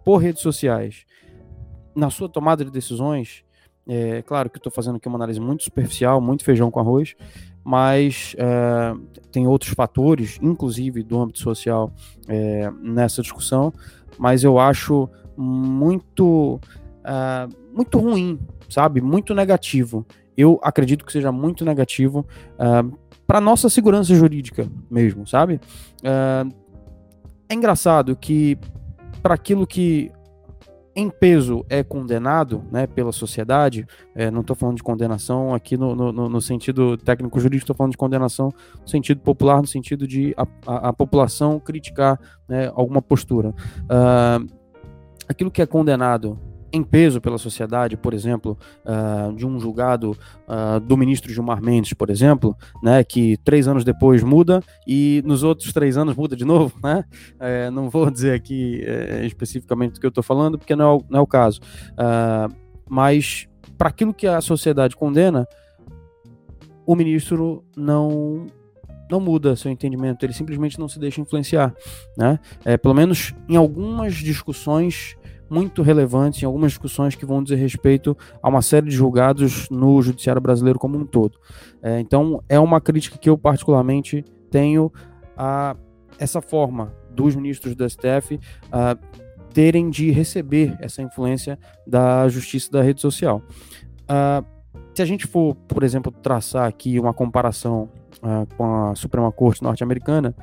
[0.03, 1.06] por redes sociais
[1.95, 3.43] na sua tomada de decisões,
[3.88, 7.15] é claro que estou fazendo aqui uma análise muito superficial, muito feijão com arroz,
[7.63, 8.93] mas é,
[9.32, 11.91] tem outros fatores, inclusive do âmbito social,
[12.27, 13.73] é, nessa discussão,
[14.17, 16.60] mas eu acho muito,
[17.03, 19.01] é, muito ruim, sabe?
[19.01, 20.06] Muito negativo.
[20.36, 22.25] Eu acredito que seja muito negativo
[22.58, 25.60] é, para nossa segurança jurídica mesmo, sabe?
[26.03, 26.45] É,
[27.49, 28.58] é engraçado que
[29.21, 30.12] para aquilo que
[30.95, 35.95] em peso é condenado né, pela sociedade, é, não estou falando de condenação aqui no,
[35.95, 38.49] no, no sentido técnico jurídico, estou falando de condenação
[38.82, 43.49] no sentido popular, no sentido de a, a, a população criticar né, alguma postura.
[43.49, 44.47] Uh,
[45.27, 46.39] aquilo que é condenado
[46.73, 51.93] em peso pela sociedade, por exemplo, uh, de um julgado uh, do ministro Gilmar Mendes,
[51.93, 56.43] por exemplo, né, que três anos depois muda e nos outros três anos muda de
[56.43, 57.05] novo, né?
[57.39, 60.95] É, não vou dizer aqui é, especificamente do que eu estou falando, porque não é
[60.95, 61.62] o, não é o caso.
[61.91, 62.51] Uh,
[62.89, 65.47] mas para aquilo que a sociedade condena,
[66.88, 68.47] o ministro não
[69.12, 71.75] não muda seu entendimento, ele simplesmente não se deixa influenciar,
[72.17, 72.39] né?
[72.65, 75.15] É, pelo menos em algumas discussões
[75.49, 80.01] muito relevantes em algumas discussões que vão dizer respeito a uma série de julgados no
[80.01, 81.38] judiciário brasileiro como um todo.
[81.82, 84.91] É, então, é uma crítica que eu particularmente tenho
[85.38, 85.75] a
[86.17, 88.39] essa forma dos ministros do STF
[88.71, 88.97] a
[89.53, 93.41] terem de receber essa influência da justiça da rede social.
[94.95, 97.89] Se a gente for, por exemplo, traçar aqui uma comparação
[98.58, 100.36] com a Suprema Corte norte-americana,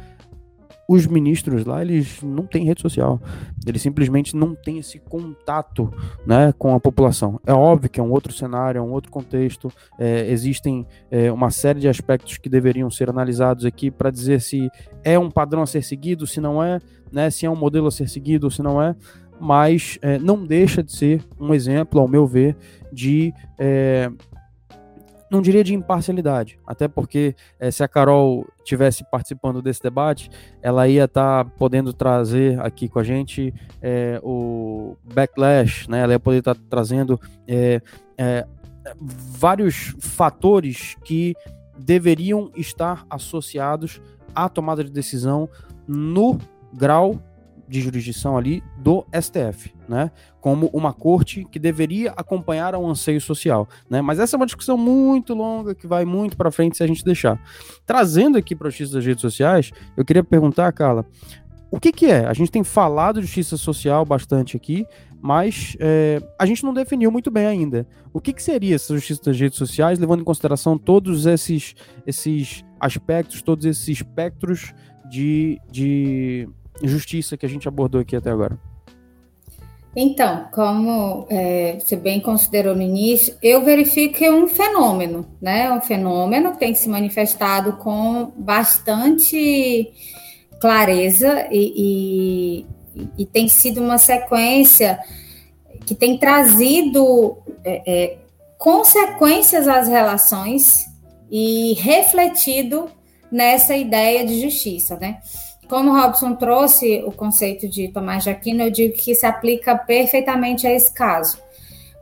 [0.92, 3.22] os ministros lá, eles não têm rede social.
[3.64, 5.88] Eles simplesmente não têm esse contato
[6.26, 7.40] né, com a população.
[7.46, 9.72] É óbvio que é um outro cenário, é um outro contexto.
[9.96, 14.68] É, existem é, uma série de aspectos que deveriam ser analisados aqui para dizer se
[15.04, 16.80] é um padrão a ser seguido, se não é,
[17.12, 18.96] né, se é um modelo a ser seguido se não é.
[19.40, 22.56] Mas é, não deixa de ser um exemplo, ao meu ver,
[22.92, 24.10] de é,
[25.30, 30.28] não diria de imparcialidade, até porque é, se a Carol tivesse participando desse debate,
[30.60, 36.00] ela ia estar tá podendo trazer aqui com a gente é, o backlash, né?
[36.00, 37.80] Ela ia poder estar tá trazendo é,
[39.00, 41.34] vários fatores que
[41.78, 44.00] deveriam estar associados
[44.34, 45.48] à tomada de decisão
[45.86, 46.38] no
[46.72, 47.20] grau
[47.70, 50.10] de jurisdição ali do STF, né?
[50.40, 54.02] Como uma corte que deveria acompanhar ao anseio social, né?
[54.02, 57.04] Mas essa é uma discussão muito longa que vai muito para frente se a gente
[57.04, 57.40] deixar.
[57.86, 61.06] Trazendo aqui para a justiça das redes sociais, eu queria perguntar, Carla,
[61.70, 62.26] o que, que é?
[62.26, 64.84] A gente tem falado de justiça social bastante aqui,
[65.22, 67.86] mas é, a gente não definiu muito bem ainda.
[68.12, 72.64] O que, que seria essa justiça das redes sociais, levando em consideração todos esses, esses
[72.80, 74.74] aspectos, todos esses espectros
[75.08, 76.48] de, de
[76.82, 78.58] justiça que a gente abordou aqui até agora?
[79.94, 85.72] Então, como é, você bem considerou no início, eu verifico que é um fenômeno, né?
[85.72, 89.92] Um fenômeno que tem se manifestado com bastante
[90.60, 95.00] clareza e, e, e tem sido uma sequência
[95.84, 98.18] que tem trazido é, é,
[98.58, 100.86] consequências às relações
[101.28, 102.88] e refletido
[103.30, 105.18] nessa ideia de justiça, né?
[105.70, 110.66] Como Robson trouxe o conceito de Tomás de Aquino, eu digo que se aplica perfeitamente
[110.66, 111.38] a esse caso.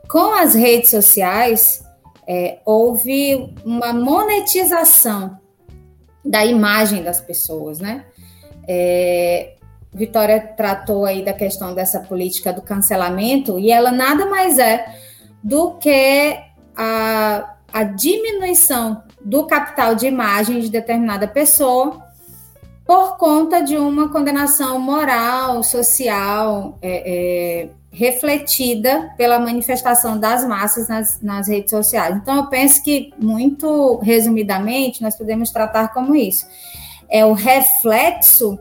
[0.09, 1.85] Com as redes sociais,
[2.27, 5.37] é, houve uma monetização
[6.25, 8.05] da imagem das pessoas, né?
[8.67, 9.53] É,
[9.93, 14.83] Vitória tratou aí da questão dessa política do cancelamento e ela nada mais é
[15.43, 16.39] do que
[16.75, 22.08] a, a diminuição do capital de imagem de determinada pessoa
[22.89, 31.21] por conta de uma condenação moral, social, é, é, refletida pela manifestação das massas nas,
[31.21, 32.17] nas redes sociais.
[32.17, 36.47] Então, eu penso que, muito resumidamente, nós podemos tratar como isso.
[37.07, 38.57] É o reflexo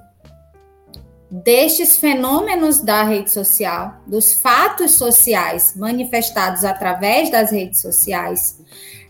[1.30, 8.60] destes fenômenos da rede social, dos fatos sociais manifestados através das redes sociais,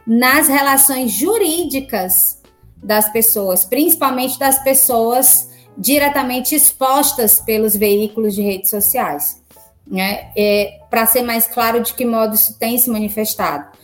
[0.07, 2.38] nas relações jurídicas
[2.83, 9.41] das pessoas, principalmente das pessoas diretamente expostas pelos veículos de redes sociais.
[9.87, 10.31] Né?
[10.37, 13.79] É, Para ser mais claro de que modo isso tem se manifestado.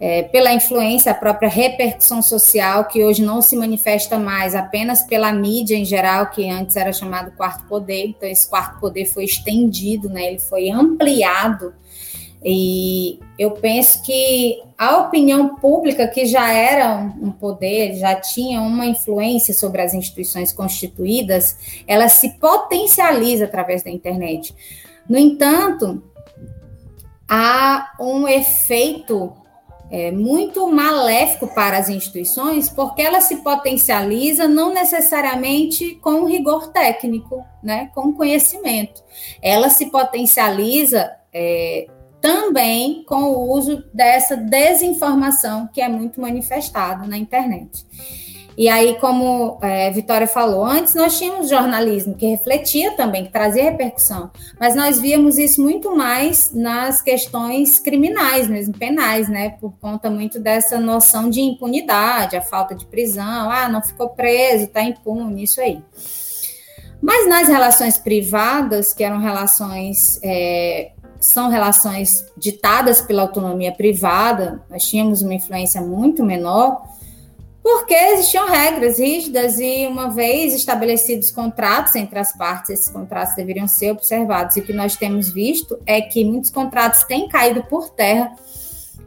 [0.00, 5.32] É, pela influência, a própria repercussão social, que hoje não se manifesta mais apenas pela
[5.32, 10.08] mídia em geral, que antes era chamado quarto poder, então esse quarto poder foi estendido,
[10.08, 11.74] né, ele foi ampliado,
[12.44, 18.86] e eu penso que a opinião pública, que já era um poder, já tinha uma
[18.86, 24.54] influência sobre as instituições constituídas, ela se potencializa através da internet.
[25.08, 26.02] No entanto,
[27.28, 29.32] há um efeito
[29.90, 37.44] é, muito maléfico para as instituições, porque ela se potencializa não necessariamente com rigor técnico,
[37.62, 39.02] né, com conhecimento.
[39.42, 41.88] Ela se potencializa é,
[42.20, 47.86] também com o uso dessa desinformação que é muito manifestada na internet.
[48.58, 53.62] E aí, como é, Vitória falou, antes nós tínhamos jornalismo que refletia também, que trazia
[53.62, 59.50] repercussão, mas nós víamos isso muito mais nas questões criminais, mesmo penais, né?
[59.60, 64.64] Por conta muito dessa noção de impunidade, a falta de prisão, ah, não ficou preso,
[64.64, 65.80] está impune, isso aí.
[67.00, 74.84] Mas nas relações privadas, que eram relações é, são relações ditadas pela autonomia privada, nós
[74.84, 76.82] tínhamos uma influência muito menor,
[77.62, 83.68] porque existiam regras rígidas e, uma vez estabelecidos contratos entre as partes, esses contratos deveriam
[83.68, 84.56] ser observados.
[84.56, 88.32] E o que nós temos visto é que muitos contratos têm caído por terra.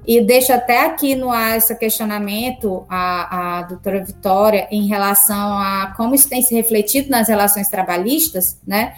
[0.06, 5.94] E deixo até aqui no ar esse questionamento à, à doutora Vitória em relação a
[5.98, 8.94] como isso tem se refletido nas relações trabalhistas, né?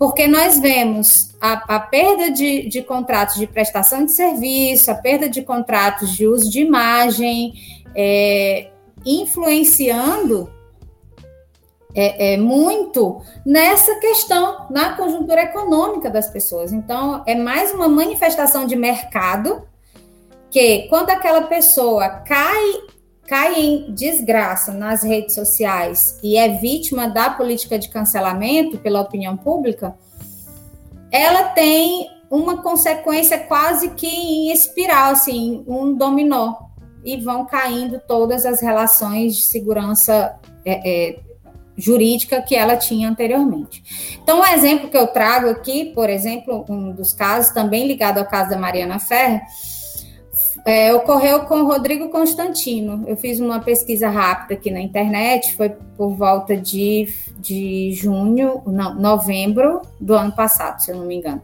[0.00, 5.28] Porque nós vemos a, a perda de, de contratos de prestação de serviço, a perda
[5.28, 7.52] de contratos de uso de imagem,
[7.94, 8.70] é,
[9.04, 10.50] influenciando
[11.94, 16.72] é, é, muito nessa questão, na conjuntura econômica das pessoas.
[16.72, 19.68] Então, é mais uma manifestação de mercado
[20.50, 22.72] que, quando aquela pessoa cai,
[23.30, 29.36] cai em desgraça nas redes sociais e é vítima da política de cancelamento pela opinião
[29.36, 29.94] pública,
[31.12, 36.56] ela tem uma consequência quase que em espiral, assim, um dominó
[37.04, 41.20] e vão caindo todas as relações de segurança é, é,
[41.76, 44.18] jurídica que ela tinha anteriormente.
[44.20, 48.26] Então, um exemplo que eu trago aqui, por exemplo, um dos casos, também ligado ao
[48.26, 49.40] caso da Mariana Ferre,
[50.64, 53.04] é, ocorreu com o Rodrigo Constantino.
[53.06, 58.94] Eu fiz uma pesquisa rápida aqui na internet, foi por volta de, de junho, não,
[58.94, 61.42] novembro do ano passado, se eu não me engano.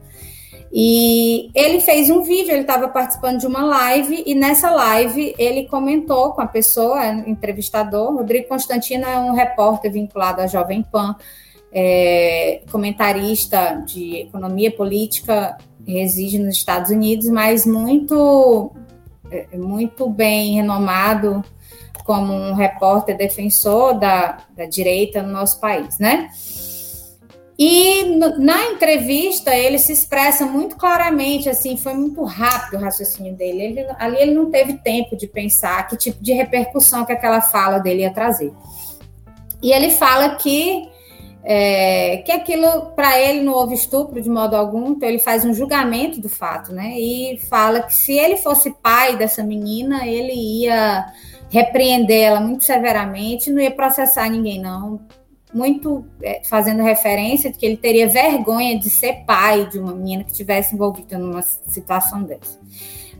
[0.72, 5.66] E ele fez um vídeo, ele estava participando de uma live, e nessa live ele
[5.66, 8.14] comentou com a pessoa, entrevistador.
[8.14, 11.16] Rodrigo Constantino é um repórter vinculado à Jovem Pan,
[11.72, 18.95] é, comentarista de economia política, reside nos Estados Unidos, mas muito, é,
[19.54, 21.44] muito bem renomado
[22.04, 26.30] como um repórter defensor da, da direita no nosso país, né?
[27.58, 28.04] E
[28.38, 33.62] na entrevista ele se expressa muito claramente, assim, foi muito rápido o raciocínio dele.
[33.62, 37.78] Ele, ali ele não teve tempo de pensar que tipo de repercussão que aquela fala
[37.78, 38.52] dele ia trazer.
[39.62, 40.86] E ele fala que
[41.48, 45.54] é, que aquilo para ele não houve estupro de modo algum, então ele faz um
[45.54, 46.98] julgamento do fato, né?
[46.98, 51.06] E fala que se ele fosse pai dessa menina, ele ia
[51.48, 55.00] repreender ela muito severamente, não ia processar ninguém, não,
[55.54, 60.24] muito é, fazendo referência de que ele teria vergonha de ser pai de uma menina
[60.24, 62.58] que tivesse envolvida numa situação dessa.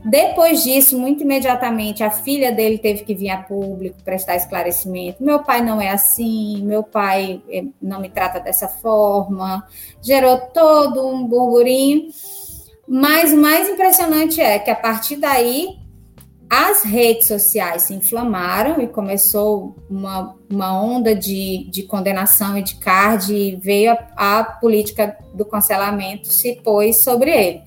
[0.05, 5.23] Depois disso, muito imediatamente, a filha dele teve que vir a público prestar esclarecimento.
[5.23, 9.67] Meu pai não é assim, meu pai é, não me trata dessa forma.
[10.01, 12.09] Gerou todo um burburinho.
[12.87, 15.77] Mas o mais impressionante é que a partir daí
[16.49, 22.75] as redes sociais se inflamaram e começou uma, uma onda de, de condenação e de
[22.75, 27.61] card, e veio a, a política do cancelamento, se pôs sobre ele.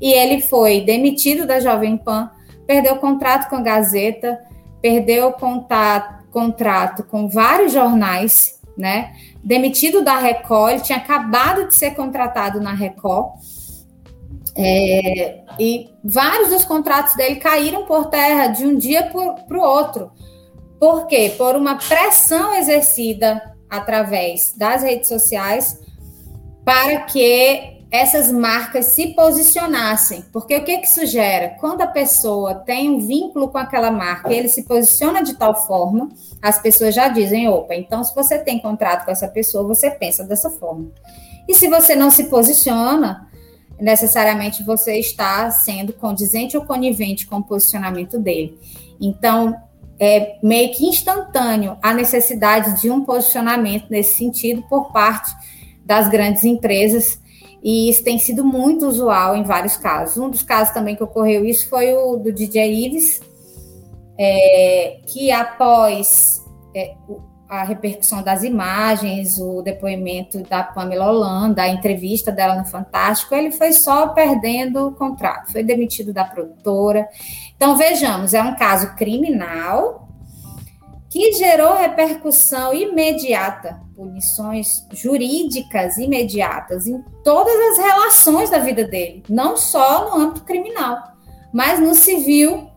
[0.00, 2.30] E ele foi demitido da Jovem Pan,
[2.66, 4.38] perdeu contrato com a Gazeta,
[4.80, 9.12] perdeu contato, contrato com vários jornais, né?
[9.42, 13.34] Demitido da Record, ele tinha acabado de ser contratado na Record
[14.56, 20.12] é, e vários dos contratos dele caíram por terra de um dia para o outro.
[20.78, 21.34] Por quê?
[21.36, 25.80] Por uma pressão exercida através das redes sociais
[26.64, 30.24] para que essas marcas se posicionassem.
[30.32, 31.50] Porque o que, que isso gera?
[31.60, 36.08] Quando a pessoa tem um vínculo com aquela marca ele se posiciona de tal forma,
[36.42, 40.24] as pessoas já dizem: opa, então se você tem contrato com essa pessoa, você pensa
[40.24, 40.90] dessa forma.
[41.46, 43.28] E se você não se posiciona,
[43.78, 48.58] necessariamente você está sendo condizente ou conivente com o posicionamento dele.
[49.00, 49.54] Então,
[50.00, 55.32] é meio que instantâneo a necessidade de um posicionamento nesse sentido por parte
[55.84, 57.22] das grandes empresas,
[57.64, 60.18] e isso tem sido muito usual em vários casos.
[60.18, 63.22] Um dos casos também que ocorreu isso foi o do DJ Ives,
[64.18, 66.44] é, que após
[66.76, 66.94] é,
[67.48, 73.50] a repercussão das imagens, o depoimento da Pamela Holanda, a entrevista dela no Fantástico, ele
[73.50, 77.08] foi só perdendo o contrato, foi demitido da produtora.
[77.56, 80.06] Então, vejamos, é um caso criminal
[81.08, 89.56] que gerou repercussão imediata, punições jurídicas imediatas em todas as relações da vida dele, não
[89.56, 90.98] só no âmbito criminal,
[91.52, 92.68] mas no civil,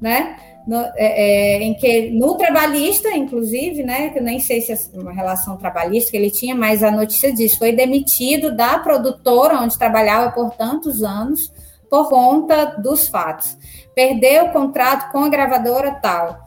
[0.00, 0.36] né?
[0.66, 4.78] no, é, é, em que no trabalhista, inclusive, né, que eu nem sei se é
[4.94, 9.78] uma relação trabalhista que ele tinha, mas a notícia diz foi demitido da produtora onde
[9.78, 11.52] trabalhava por tantos anos
[11.90, 13.56] por conta dos fatos.
[13.94, 16.44] Perdeu o contrato com a gravadora tal,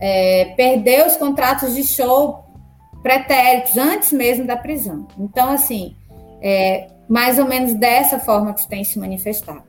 [0.00, 2.45] é, perdeu os contratos de show
[3.06, 5.06] pretéritos antes mesmo da prisão.
[5.16, 5.94] Então, assim,
[6.42, 9.62] é mais ou menos dessa forma que tem se manifestado.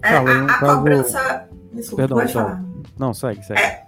[0.00, 1.48] É, a, a cobrança.
[1.72, 2.62] Desculpa, Perdão, pode falar.
[2.96, 3.60] Não, segue, segue.
[3.60, 3.82] É,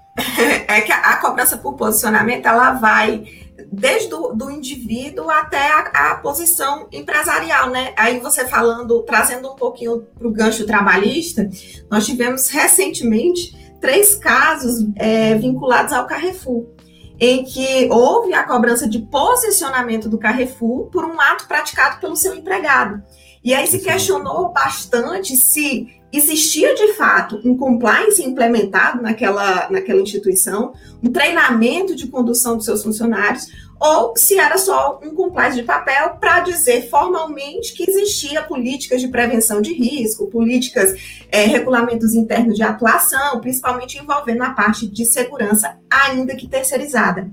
[0.66, 3.24] é que a, a, cobrança por posicionamento ela vai
[3.70, 7.92] desde do, do indivíduo até a, a, posição empresarial, né?
[7.96, 11.48] Aí você falando, trazendo um pouquinho para o gancho trabalhista,
[11.88, 16.73] nós tivemos recentemente três casos é, vinculados ao Carrefour,
[17.18, 22.34] em que houve a cobrança de posicionamento do Carrefour por um ato praticado pelo seu
[22.34, 23.02] empregado.
[23.42, 25.86] E aí se questionou bastante se
[26.16, 32.82] existia de fato um compliance implementado naquela, naquela instituição, um treinamento de condução dos seus
[32.82, 33.46] funcionários,
[33.80, 39.08] ou se era só um compliance de papel para dizer formalmente que existia políticas de
[39.08, 40.94] prevenção de risco, políticas,
[41.30, 47.30] é, regulamentos internos de atuação, principalmente envolvendo a parte de segurança, ainda que terceirizada.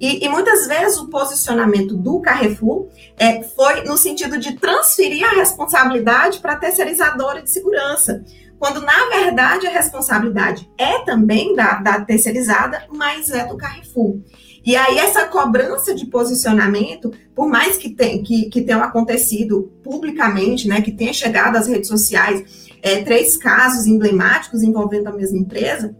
[0.00, 5.36] E, e, muitas vezes o posicionamento do Carrefour é, foi no sentido de transferir a
[5.36, 8.24] responsabilidade para a terceirizadora de segurança,
[8.58, 14.20] quando na verdade a responsabilidade é também da, da terceirizada, mas é do Carrefour.
[14.64, 20.80] E aí essa cobrança de posicionamento, por mais que, tem, que, que acontecido publicamente, né,
[20.80, 25.94] que tenha chegado às redes sociais é, três casos emblemáticos envolvendo a mesma empresa,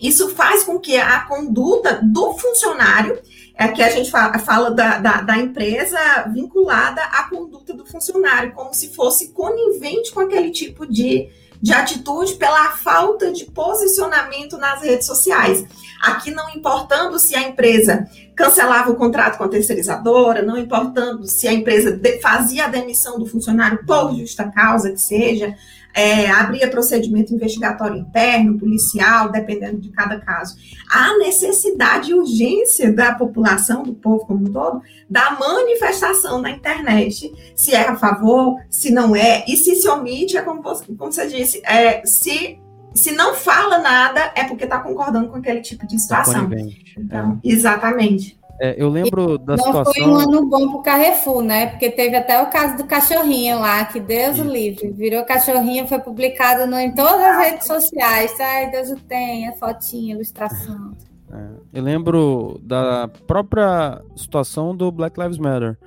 [0.00, 3.20] isso faz com que a conduta do funcionário,
[3.54, 5.98] é que a gente fala, fala da, da, da, empresa
[6.32, 11.28] vinculada à conduta do funcionário, como se fosse conivente com aquele tipo de,
[11.60, 15.64] de atitude pela falta de posicionamento nas redes sociais.
[16.00, 21.46] Aqui não importando se a empresa cancelava o contrato com a terceirizadora, não importando se
[21.46, 25.54] a empresa fazia a demissão do funcionário por justa causa que seja,
[25.94, 30.56] é, abria procedimento investigatório interno, policial, dependendo de cada caso.
[30.90, 37.32] A necessidade e urgência da população, do povo como um todo, da manifestação na internet,
[37.54, 41.26] se é a favor, se não é, e se se omite, é como, como você
[41.26, 42.58] disse, é, se
[42.92, 46.50] se não fala nada, é porque está concordando com aquele tipo de situação.
[46.98, 47.48] Então, é.
[47.48, 48.39] Exatamente.
[48.62, 50.06] É, eu lembro da não situação.
[50.06, 51.68] Não foi um ano bom para o Carrefour, né?
[51.68, 54.90] Porque teve até o caso do cachorrinho lá, que Deus o livre.
[54.90, 58.38] Virou cachorrinho, foi publicado no, em todas as redes sociais.
[58.38, 60.92] Ai, Deus o tenha, fotinha, ilustração.
[61.32, 65.78] É, eu lembro da própria situação do Black Lives Matter.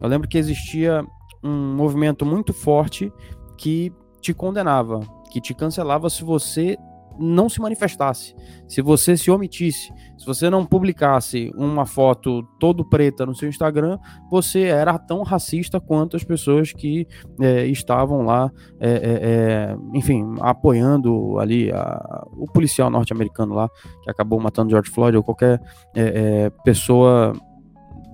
[0.00, 1.04] Eu lembro que existia
[1.44, 3.12] um movimento muito forte
[3.56, 5.00] que te condenava,
[5.30, 6.76] que te cancelava se você
[7.20, 8.34] não se manifestasse,
[8.66, 13.98] se você se omitisse, se você não publicasse uma foto todo preta no seu Instagram,
[14.30, 17.08] você era tão racista quanto as pessoas que
[17.40, 23.70] é, estavam lá, é, é, é enfim, apoiando ali a, o policial norte-americano lá,
[24.02, 25.58] que acabou matando George Floyd, ou qualquer
[25.96, 27.32] é, é, pessoa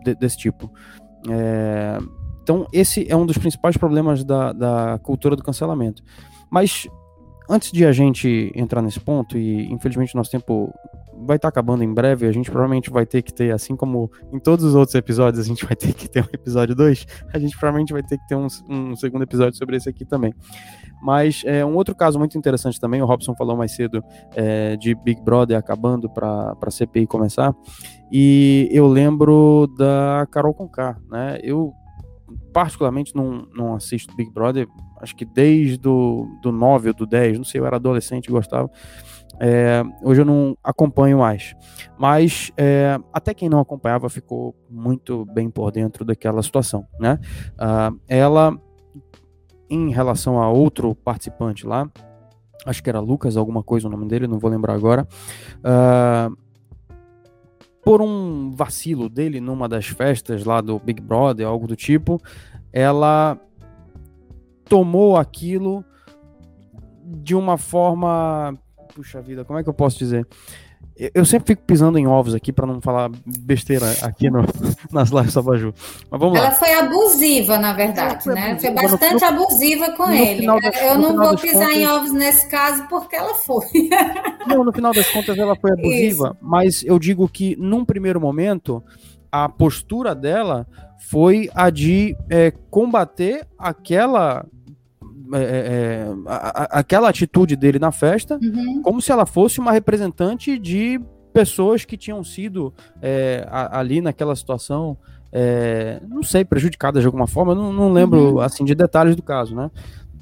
[0.04, 0.70] de, desse tipo.
[2.40, 6.04] então, esse é um dos principais problemas da, da cultura do cancelamento.
[6.48, 6.86] Mas
[7.50, 10.72] antes de a gente entrar nesse ponto, e infelizmente nosso tempo
[11.24, 14.10] vai estar tá acabando em breve, a gente provavelmente vai ter que ter, assim como
[14.32, 17.38] em todos os outros episódios, a gente vai ter que ter um episódio 2, a
[17.38, 20.34] gente provavelmente vai ter que ter um, um segundo episódio sobre esse aqui também.
[21.02, 24.02] Mas é, um outro caso muito interessante também, o Robson falou mais cedo
[24.34, 27.54] é, de Big Brother acabando para a CPI começar,
[28.10, 31.38] e eu lembro da Carol Conká, né?
[31.42, 31.72] Eu
[32.52, 34.66] particularmente não, não assisto Big Brother,
[35.00, 38.30] acho que desde do, do 9 ou do 10, não sei, eu era adolescente e
[38.30, 38.70] gostava.
[39.40, 41.54] É, hoje eu não acompanho mais.
[41.98, 46.86] Mas é, até quem não acompanhava ficou muito bem por dentro daquela situação.
[46.98, 47.18] Né?
[47.54, 48.56] Uh, ela,
[49.68, 51.90] em relação a outro participante lá,
[52.64, 55.06] acho que era Lucas, alguma coisa o nome dele, não vou lembrar agora.
[55.58, 56.36] Uh,
[57.82, 62.20] por um vacilo dele numa das festas lá do Big Brother, algo do tipo,
[62.72, 63.38] ela
[64.68, 65.84] tomou aquilo
[67.04, 68.58] de uma forma
[68.96, 70.26] puxa vida, como é que eu posso dizer?
[71.14, 74.40] Eu sempre fico pisando em ovos aqui para não falar besteira aqui no,
[74.90, 75.74] nas lives Sabaju.
[76.10, 76.54] Mas vamos Ela lá.
[76.54, 78.52] foi abusiva, na verdade, foi né?
[78.52, 78.72] Abusiva.
[78.72, 80.46] Foi bastante no, abusiva com ele.
[80.46, 81.76] Das, eu não vou pisar contas...
[81.76, 83.66] em ovos nesse caso porque ela foi.
[84.46, 86.36] Não, no final das contas ela foi abusiva, Isso.
[86.40, 88.82] mas eu digo que num primeiro momento
[89.30, 90.66] a postura dela
[91.10, 94.46] foi a de é, combater aquela
[95.32, 98.82] é, é, é, a, aquela atitude dele na festa uhum.
[98.82, 101.00] como se ela fosse uma representante de
[101.32, 102.72] pessoas que tinham sido
[103.02, 104.96] é, a, ali naquela situação,
[105.30, 108.40] é, não sei, prejudicadas de alguma forma, não, não lembro uhum.
[108.40, 109.70] assim de detalhes do caso, né?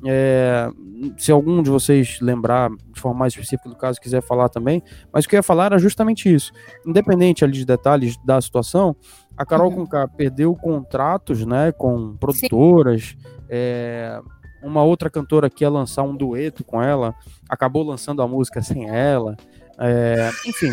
[0.07, 0.69] É,
[1.17, 4.83] se algum de vocês lembrar de forma mais específica do caso, quiser falar também,
[5.13, 6.53] mas o que eu ia falar era justamente isso.
[6.87, 8.95] Independente ali de detalhes da situação,
[9.37, 9.77] a Carol uhum.
[9.77, 13.17] Conká perdeu contratos né, com produtoras,
[13.49, 14.21] é,
[14.65, 17.15] uma outra cantora que ia lançar um dueto com ela,
[17.49, 19.37] acabou lançando a música sem ela.
[19.79, 20.73] É, enfim,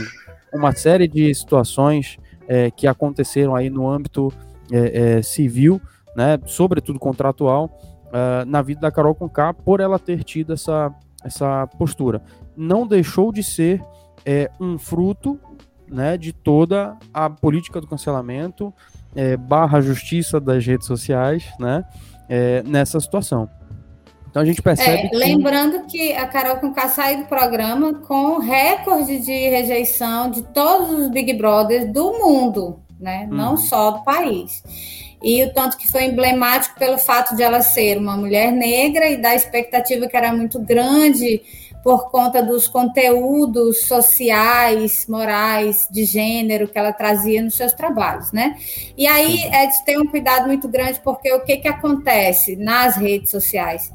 [0.53, 2.17] uma série de situações
[2.47, 4.31] é, que aconteceram aí no âmbito
[4.71, 5.81] é, é civil,
[6.15, 7.79] né, sobretudo contratual,
[8.11, 12.21] é, na vida da Carol Conká, por ela ter tido essa, essa postura.
[12.55, 13.81] Não deixou de ser
[14.25, 15.39] é, um fruto
[15.87, 18.73] né, de toda a política do cancelamento
[19.45, 21.83] barra justiça das redes sociais né,
[22.65, 23.49] nessa situação.
[24.32, 25.07] Então a gente percebe.
[25.07, 25.15] É, que...
[25.15, 31.09] Lembrando que a Carol Conká saiu do programa com recorde de rejeição de todos os
[31.09, 33.27] Big Brothers do mundo, né?
[33.29, 33.36] Hum.
[33.36, 34.63] Não só do país.
[35.21, 39.17] E o tanto que foi emblemático pelo fato de ela ser uma mulher negra e
[39.17, 41.41] da expectativa que era muito grande
[41.84, 48.55] por conta dos conteúdos sociais, morais, de gênero que ela trazia nos seus trabalhos, né?
[48.97, 52.95] E aí é de ter um cuidado muito grande, porque o que, que acontece nas
[52.95, 53.91] redes sociais?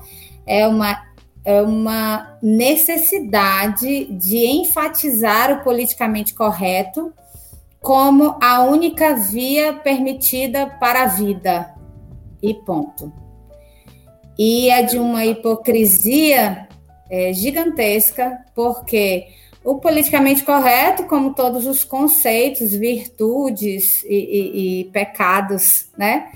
[0.47, 1.03] É uma,
[1.45, 7.13] é uma necessidade de enfatizar o politicamente correto
[7.81, 11.75] como a única via permitida para a vida.
[12.43, 13.13] E ponto.
[14.39, 16.69] E é de uma hipocrisia
[17.11, 19.29] é, gigantesca, porque
[19.65, 26.29] o politicamente correto, como todos os conceitos, virtudes e, e, e pecados, né?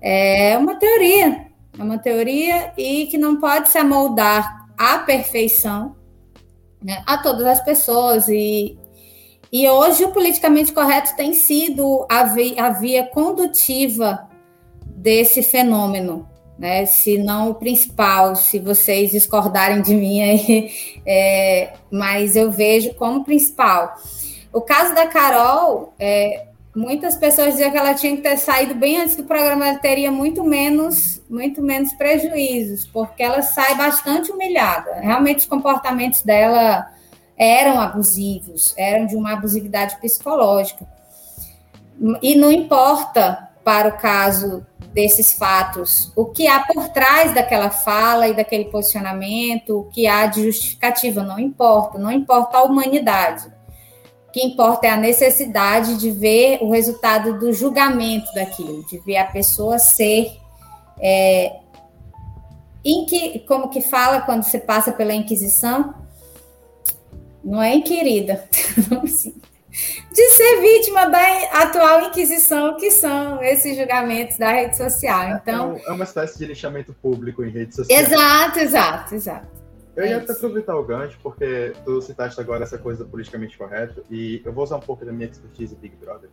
[0.00, 1.46] É uma teoria
[1.78, 5.94] é uma teoria e que não pode se amoldar à perfeição
[6.82, 8.28] né, a todas as pessoas.
[8.28, 8.78] E,
[9.52, 14.28] e hoje o politicamente correto tem sido a via, a via condutiva
[14.84, 16.28] desse fenômeno.
[16.58, 20.72] Né, se não o principal, se vocês discordarem de mim aí,
[21.04, 23.94] é, mas eu vejo como principal.
[24.50, 26.46] O caso da Carol, é,
[26.76, 30.12] muitas pessoas diziam que ela tinha que ter saído bem antes do programa, ela teria
[30.12, 34.96] muito menos, muito menos prejuízos, porque ela sai bastante humilhada.
[34.96, 36.86] Realmente os comportamentos dela
[37.34, 40.86] eram abusivos, eram de uma abusividade psicológica.
[42.20, 48.28] E não importa para o caso desses fatos o que há por trás daquela fala
[48.28, 53.55] e daquele posicionamento, o que há de justificativa, não importa, não importa a humanidade
[54.36, 59.24] que importa é a necessidade de ver o resultado do julgamento daquilo, de ver a
[59.24, 60.36] pessoa ser.
[61.00, 61.56] É,
[62.84, 65.94] inqui, como que fala quando você passa pela Inquisição?
[67.42, 68.46] Não é inquirida.
[70.12, 75.30] de ser vítima da atual Inquisição, que são esses julgamentos da rede social.
[75.30, 77.98] Então, é uma espécie de lixamento público em rede social.
[77.98, 79.65] Exato, exato, exato.
[79.96, 84.04] Eu ia até aproveitar o gancho, porque tu citaste agora essa coisa do politicamente correto,
[84.10, 86.28] e eu vou usar um pouco da minha expertise Big Brother.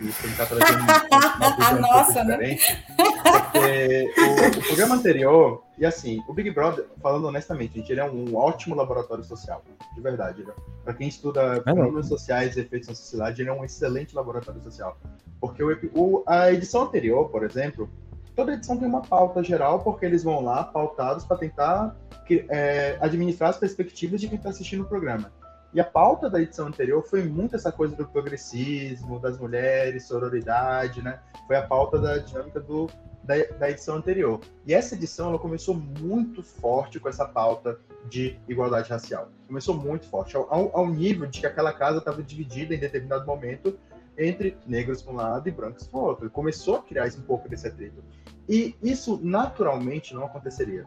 [0.00, 2.56] E, tentar trazer uma, uma Nossa, um né?
[2.96, 8.10] Porque o, o, programa anterior, e assim, o Big Brother, falando honestamente, gente, ele é
[8.10, 9.62] um ótimo laboratório social,
[9.94, 10.42] de verdade.
[10.42, 10.52] Né?
[10.84, 14.96] Para quem estuda fenômenos sociais e efeitos na sociedade, ele é um excelente laboratório social.
[15.40, 17.90] Porque o, o, a edição anterior, por exemplo,
[18.34, 22.98] toda edição tem uma pauta geral, porque eles vão lá pautados para tentar que, é,
[23.00, 25.32] administrar as perspectivas de quem está assistindo o programa.
[25.72, 31.02] E a pauta da edição anterior foi muito essa coisa do progressismo, das mulheres, sororidade,
[31.02, 31.18] né?
[31.48, 32.88] Foi a pauta da dinâmica do,
[33.24, 34.40] da, da, edição anterior.
[34.64, 37.76] E essa edição ela começou muito forte com essa pauta
[38.08, 39.28] de igualdade racial.
[39.48, 43.76] Começou muito forte, ao, ao nível de que aquela casa estava dividida em determinado momento
[44.18, 46.30] entre negros por um lado e brancos por outro.
[46.30, 48.02] Começou a criar um pouco desse atrito.
[48.48, 50.84] E isso naturalmente não aconteceria.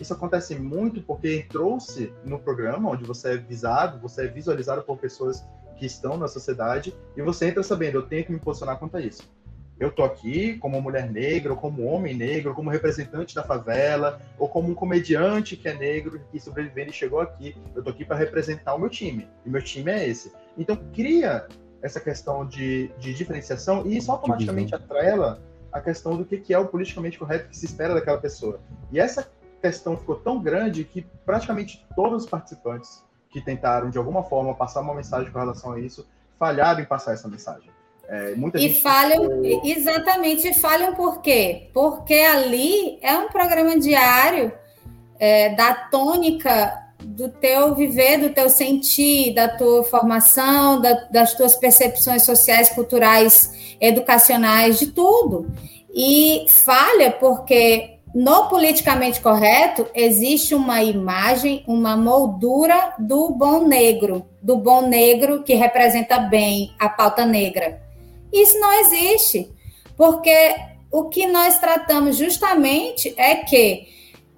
[0.00, 4.98] Isso acontece muito porque entrou-se no programa onde você é visado, você é visualizado por
[4.98, 5.44] pessoas
[5.76, 9.00] que estão na sociedade e você entra sabendo, eu tenho que me posicionar quanto a
[9.00, 9.22] isso.
[9.78, 14.18] Eu tô aqui como mulher negra, ou como homem negro, ou como representante da favela,
[14.38, 17.54] ou como um comediante que é negro e sobrevivendo e chegou aqui.
[17.74, 19.28] Eu tô aqui para representar o meu time.
[19.44, 20.32] E meu time é esse.
[20.56, 21.46] Então cria
[21.86, 25.40] essa questão de, de diferenciação e isso automaticamente atrela
[25.72, 28.60] a questão do que, que é o politicamente correto que se espera daquela pessoa.
[28.90, 29.28] E essa
[29.62, 34.80] questão ficou tão grande que praticamente todos os participantes que tentaram, de alguma forma, passar
[34.80, 36.06] uma mensagem com relação a isso,
[36.38, 37.70] falharam em passar essa mensagem.
[38.08, 39.62] É, e falham, ficou...
[39.64, 41.70] exatamente, falham por quê?
[41.74, 44.52] Porque ali é um programa diário
[45.18, 51.54] é, da tônica do teu viver, do teu sentir, da tua formação, da, das tuas
[51.54, 55.50] percepções sociais, culturais, educacionais, de tudo.
[55.94, 64.56] E falha porque no politicamente correto, existe uma imagem, uma moldura do bom negro, do
[64.56, 67.78] bom negro que representa bem a pauta negra.
[68.32, 69.50] Isso não existe,
[69.98, 70.54] porque
[70.90, 73.86] o que nós tratamos justamente é que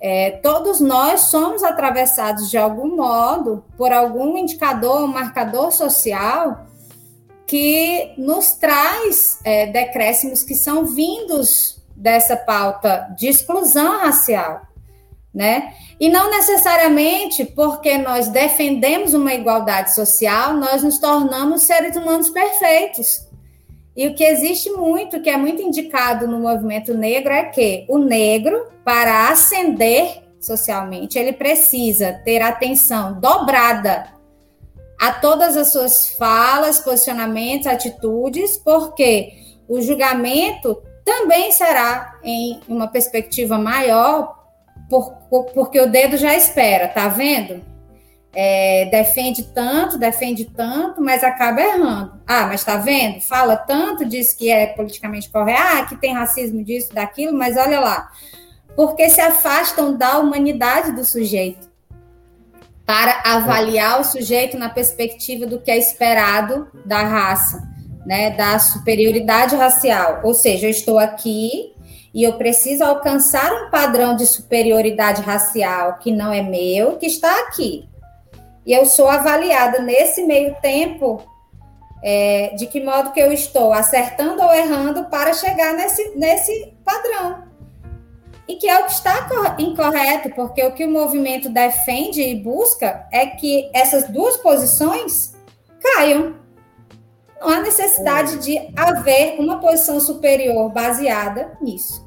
[0.01, 6.67] é, todos nós somos atravessados de algum modo por algum indicador, um marcador social
[7.47, 14.63] que nos traz é, decréscimos que são vindos dessa pauta de exclusão racial,
[15.35, 15.75] né?
[15.99, 23.28] E não necessariamente porque nós defendemos uma igualdade social, nós nos tornamos seres humanos perfeitos.
[23.99, 27.99] E o que existe muito, que é muito indicado no movimento negro, é que o
[27.99, 34.05] negro, para ascender socialmente, ele precisa ter atenção dobrada
[35.01, 39.33] a todas as suas falas, posicionamentos, atitudes, porque
[39.69, 44.33] o julgamento também será em uma perspectiva maior,
[44.89, 47.65] por, por, porque o dedo já espera, tá vendo?
[48.41, 52.13] É, defende tanto, defende tanto, mas acaba errando.
[52.25, 53.21] Ah, mas tá vendo?
[53.23, 57.81] Fala tanto, diz que é politicamente correto, ah, que tem racismo disso, daquilo, mas olha
[57.81, 58.13] lá.
[58.77, 61.69] Porque se afastam da humanidade do sujeito
[62.87, 67.67] para avaliar o sujeito na perspectiva do que é esperado da raça
[68.09, 70.21] né, da superioridade racial.
[70.25, 71.75] Ou seja, eu estou aqui
[72.15, 77.41] e eu preciso alcançar um padrão de superioridade racial que não é meu, que está
[77.41, 77.87] aqui.
[78.69, 81.23] E eu sou avaliada nesse meio tempo
[82.03, 87.45] é, de que modo que eu estou acertando ou errando para chegar nesse, nesse padrão.
[88.47, 93.09] E que é o que está incorreto, porque o que o movimento defende e busca
[93.11, 95.35] é que essas duas posições
[95.81, 96.37] caiam
[97.41, 102.07] não há necessidade de haver uma posição superior baseada nisso.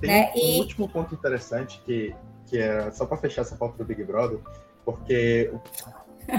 [0.00, 0.32] Tem né?
[0.34, 0.58] um e...
[0.60, 2.14] último ponto interessante que,
[2.46, 4.38] que é só para fechar essa pauta do Big Brother,
[4.92, 5.52] porque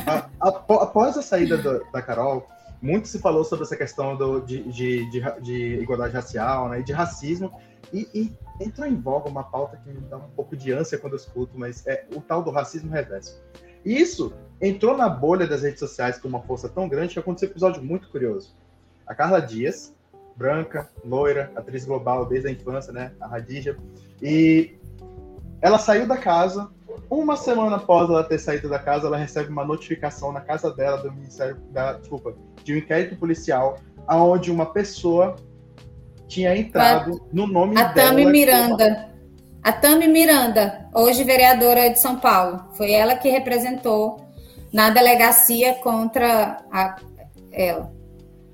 [0.07, 2.47] a, a, após a saída do, da Carol,
[2.81, 6.83] muito se falou sobre essa questão do, de, de, de, de igualdade racial, né, e
[6.83, 7.51] de racismo,
[7.93, 8.31] e, e,
[8.63, 11.57] entrou em voga uma pauta que me dá um pouco de ânsia quando eu escuto,
[11.57, 13.41] mas é o tal do racismo reverso.
[13.83, 17.51] Isso entrou na bolha das redes sociais com uma força tão grande que aconteceu um
[17.51, 18.55] episódio muito curioso.
[19.07, 19.93] A Carla Dias,
[20.35, 23.11] branca, loira, atriz global desde a infância, né?
[23.19, 23.77] A Radija.
[24.21, 24.75] E
[25.61, 26.69] ela saiu da casa.
[27.09, 30.97] Uma semana após ela ter saído da casa, ela recebe uma notificação na casa dela
[30.97, 32.33] do Ministério da, desculpa,
[32.63, 33.77] de um inquérito policial,
[34.07, 35.35] aonde uma pessoa
[36.27, 38.07] tinha entrado a, no nome a dela.
[38.07, 39.09] A Tami Miranda.
[39.63, 44.25] A Tami Miranda, hoje vereadora de São Paulo, foi ela que representou
[44.73, 46.95] na delegacia contra a,
[47.51, 47.91] ela.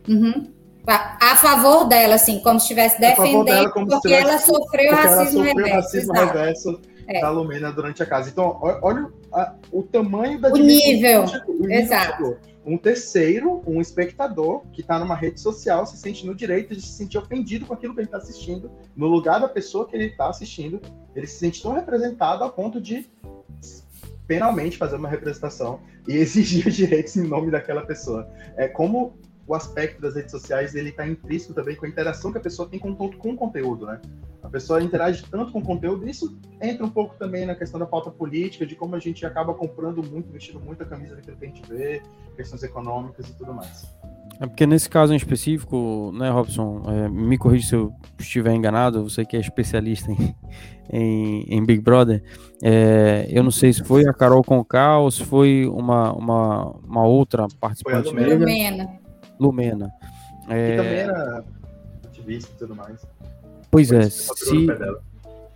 [0.07, 0.51] Uhum.
[0.85, 5.49] A, a, favor dela, assim, como se estivesse defendendo, dela, porque ela sofreu racismo ela
[5.49, 5.75] sofreu reverso.
[5.75, 7.21] Racismo reverso é.
[7.21, 8.29] da Lumena durante a casa.
[8.29, 11.25] Então, olha a, o tamanho da o nível.
[11.47, 12.37] O Exato.
[12.65, 16.89] Um terceiro, um espectador que está numa rede social se sente no direito de se
[16.89, 20.29] sentir ofendido com aquilo que ele está assistindo, no lugar da pessoa que ele está
[20.29, 20.81] assistindo,
[21.15, 23.09] ele se sente tão representado a ponto de
[24.27, 28.29] penalmente fazer uma representação e exigir os direitos em nome daquela pessoa.
[28.57, 32.37] É como o aspecto das redes sociais ele está implícito também com a interação que
[32.37, 34.01] a pessoa tem com, com o conteúdo, né?
[34.43, 37.85] A pessoa interage tanto com o conteúdo, isso entra um pouco também na questão da
[37.85, 41.47] pauta política, de como a gente acaba comprando muito, vestindo muita camisa daquilo que a
[41.47, 42.01] gente vê,
[42.35, 43.87] questões econômicas e tudo mais.
[44.39, 49.03] É porque nesse caso em específico, né, Robson, é, me corrija se eu estiver enganado,
[49.03, 50.35] você que é especialista em,
[50.91, 52.23] em, em Big Brother,
[52.61, 57.05] é, eu não sei se foi a Carol Conká ou se foi uma, uma, uma
[57.05, 58.11] outra participante.
[58.11, 58.39] Foi a Lumena.
[58.39, 58.96] Lumena.
[60.49, 60.73] É...
[60.73, 61.43] E também era
[62.05, 63.05] ativista e tudo mais.
[63.69, 64.67] Pois é, se,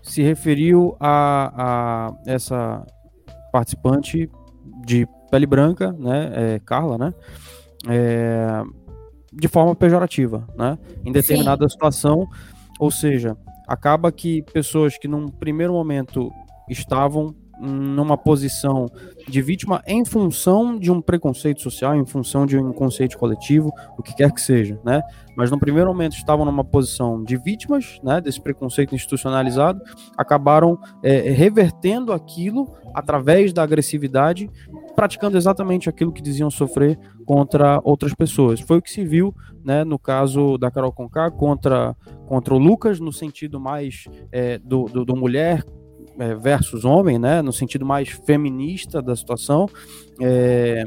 [0.02, 2.86] se referiu a, a essa
[3.52, 4.30] participante
[4.86, 7.14] de pele branca, né, é, Carla, né,
[7.88, 8.62] é,
[9.32, 11.74] de forma pejorativa, né, em determinada Sim.
[11.74, 12.28] situação,
[12.80, 16.32] ou seja, acaba que pessoas que num primeiro momento
[16.70, 18.90] estavam numa posição
[19.28, 24.02] de vítima em função de um preconceito social, em função de um conceito coletivo, o
[24.02, 25.02] que quer que seja, né?
[25.36, 29.82] Mas no primeiro momento estavam numa posição de vítimas, né, desse preconceito institucionalizado,
[30.18, 34.50] acabaram é, revertendo aquilo através da agressividade,
[34.96, 38.60] praticando exatamente aquilo que diziam sofrer contra outras pessoas.
[38.60, 39.34] Foi o que se viu,
[39.64, 41.96] né, no caso da Carol Conká contra
[42.26, 45.66] contra o Lucas, no sentido mais é, do, do, do mulher
[46.20, 49.68] é, versus homem, né, no sentido mais feminista da situação,
[50.22, 50.84] é,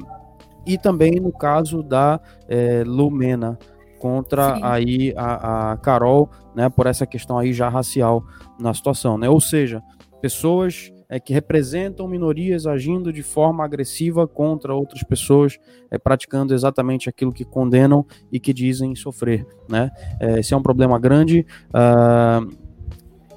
[0.66, 3.58] e também no caso da é, Lumena
[3.98, 4.60] contra Sim.
[4.62, 8.22] aí a, a, Carol, né, por essa questão aí já racial
[8.60, 9.82] na situação, né, ou seja,
[10.20, 15.58] pessoas é, que representam minorias agindo de forma agressiva contra outras pessoas,
[15.90, 20.62] é, praticando exatamente aquilo que condenam e que dizem sofrer, né, é, esse é um
[20.62, 22.64] problema grande, uh,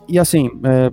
[0.08, 0.92] e assim, é,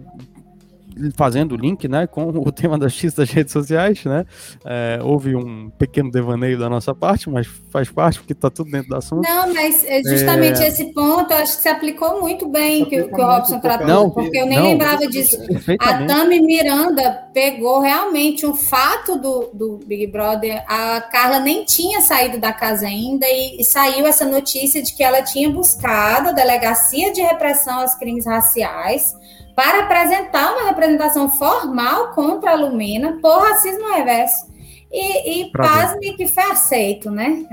[1.16, 4.24] fazendo o link, né, com o tema da X das redes sociais, né,
[4.64, 8.88] é, houve um pequeno devaneio da nossa parte, mas faz parte, porque está tudo dentro
[8.88, 9.22] do assunto.
[9.26, 10.68] Não, mas é justamente é...
[10.68, 14.10] esse ponto, eu acho que se aplicou muito bem que, que, o Robson tratou, não,
[14.10, 15.36] porque eu nem não, lembrava disso.
[15.80, 22.00] A Tami Miranda pegou realmente o fato do, do Big Brother, a Carla nem tinha
[22.00, 26.32] saído da casa ainda, e, e saiu essa notícia de que ela tinha buscado a
[26.32, 29.14] Delegacia de Repressão aos Crimes Raciais,
[29.54, 34.52] para apresentar uma representação formal contra a Lumena por racismo reverso.
[34.90, 37.46] E, e pasme que foi aceito, né?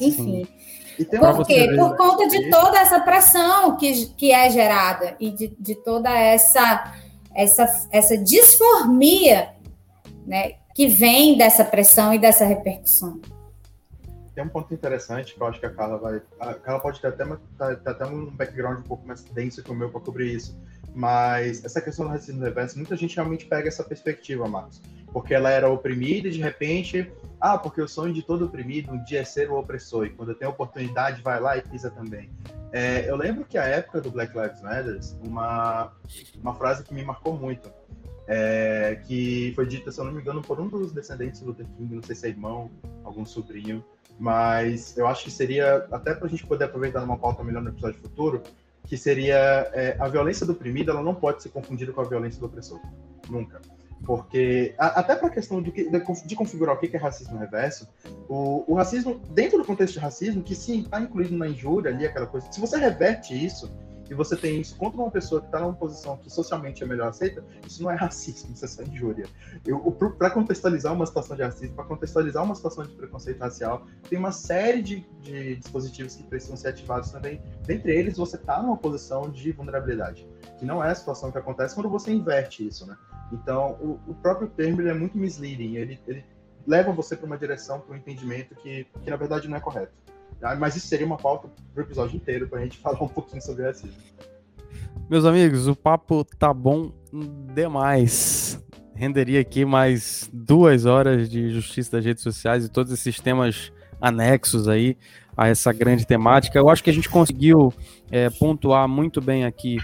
[0.00, 0.46] Enfim.
[1.10, 1.68] Por quê?
[1.76, 6.92] Por conta de toda essa pressão que, que é gerada e de, de toda essa,
[7.34, 9.50] essa, essa disformia
[10.26, 13.20] né, que vem dessa pressão e dessa repercussão
[14.38, 16.22] tem um ponto interessante que eu acho que a Carla vai.
[16.38, 19.70] A Carla pode ter até, uma, ter até um background um pouco mais denso que
[19.72, 20.56] o meu para cobrir isso.
[20.94, 24.80] Mas essa questão do racismo reverso, muita gente realmente pega essa perspectiva, Marcos.
[25.12, 27.10] Porque ela era oprimida e de repente,
[27.40, 30.06] ah, porque o sonho de todo oprimido um dia é ser o opressor.
[30.06, 32.30] E quando tem oportunidade, vai lá e pisa também.
[32.72, 35.92] É, eu lembro que a época do Black Lives Matter, uma,
[36.40, 37.70] uma frase que me marcou muito.
[38.30, 41.66] É, que foi dita, se eu não me engano, por um dos descendentes do Luther
[41.78, 42.70] King, não sei se é irmão,
[43.02, 43.82] algum sobrinho,
[44.18, 47.70] mas eu acho que seria, até para a gente poder aproveitar numa pauta melhor no
[47.70, 48.42] episódio futuro,
[48.86, 49.36] que seria
[49.72, 52.80] é, a violência do oprimido, ela não pode ser confundida com a violência do opressor.
[53.28, 53.60] Nunca.
[54.04, 57.88] Porque, a, até para a questão de, de, configurar o que é racismo reverso,
[58.28, 62.06] o, o racismo, dentro do contexto de racismo, que sim, está incluído na injúria ali,
[62.06, 63.70] aquela coisa, se você reverte isso,
[64.10, 67.08] e você tem isso contra uma pessoa que está numa posição que socialmente é melhor
[67.08, 69.26] aceita, isso não é racismo, isso é só injúria.
[70.18, 74.32] Para contextualizar uma situação de racismo, para contextualizar uma situação de preconceito racial, tem uma
[74.32, 77.42] série de, de dispositivos que precisam ser ativados também.
[77.66, 80.28] Dentre eles, você está numa posição de vulnerabilidade,
[80.58, 82.96] que não é a situação que acontece quando você inverte isso, né?
[83.32, 86.24] Então, o, o próprio termo é muito misleading, ele, ele
[86.66, 89.92] leva você para uma direção, para um entendimento que, que na verdade não é correto.
[90.40, 90.54] Tá?
[90.56, 93.42] Mas isso seria uma pauta para o episódio inteiro para a gente falar um pouquinho
[93.42, 93.96] sobre racismo.
[95.08, 96.92] Meus amigos, o papo tá bom
[97.54, 98.62] demais.
[98.94, 104.68] Renderia aqui mais duas horas de justiça das redes sociais e todos esses temas anexos
[104.68, 104.96] aí
[105.36, 106.58] a essa grande temática.
[106.58, 107.72] Eu acho que a gente conseguiu
[108.10, 109.78] é, pontuar muito bem aqui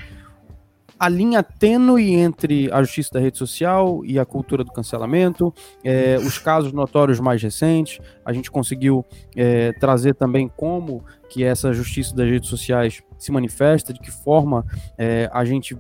[0.99, 6.17] a linha tênue entre a justiça da rede social e a cultura do cancelamento, é,
[6.19, 9.05] os casos notórios mais recentes, a gente conseguiu
[9.37, 14.65] é, trazer também como que essa justiça das redes sociais se manifesta, de que forma
[14.97, 15.77] é, a gente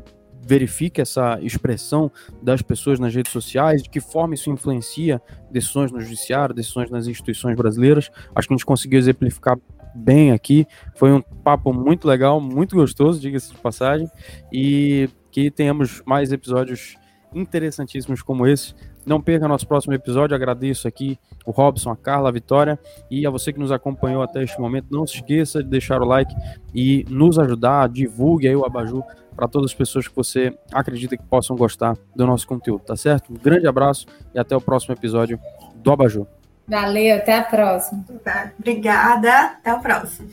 [0.47, 2.11] verifica essa expressão
[2.43, 7.07] das pessoas nas redes sociais, de que forma isso influencia decisões no judiciário, decisões nas
[7.07, 8.11] instituições brasileiras.
[8.35, 9.57] Acho que a gente conseguiu exemplificar
[9.95, 10.67] bem aqui.
[10.95, 14.09] Foi um papo muito legal, muito gostoso, diga-se de passagem.
[14.53, 16.97] E que tenhamos mais episódios
[17.35, 18.75] interessantíssimos como esse.
[19.05, 20.35] Não perca nosso próximo episódio.
[20.35, 22.79] Agradeço aqui o Robson, a Carla, a Vitória
[23.11, 24.87] e a você que nos acompanhou até este momento.
[24.91, 26.35] Não se esqueça de deixar o like
[26.75, 27.89] e nos ajudar.
[27.89, 29.03] Divulgue aí o Abaju
[29.35, 33.33] para todas as pessoas que você acredita que possam gostar do nosso conteúdo, tá certo?
[33.33, 35.39] Um grande abraço e até o próximo episódio
[35.75, 36.27] do Abaju.
[36.67, 38.05] Valeu, até a próxima.
[38.23, 40.31] Tá, obrigada, até o próximo.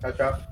[0.00, 0.49] Tchau, tchau.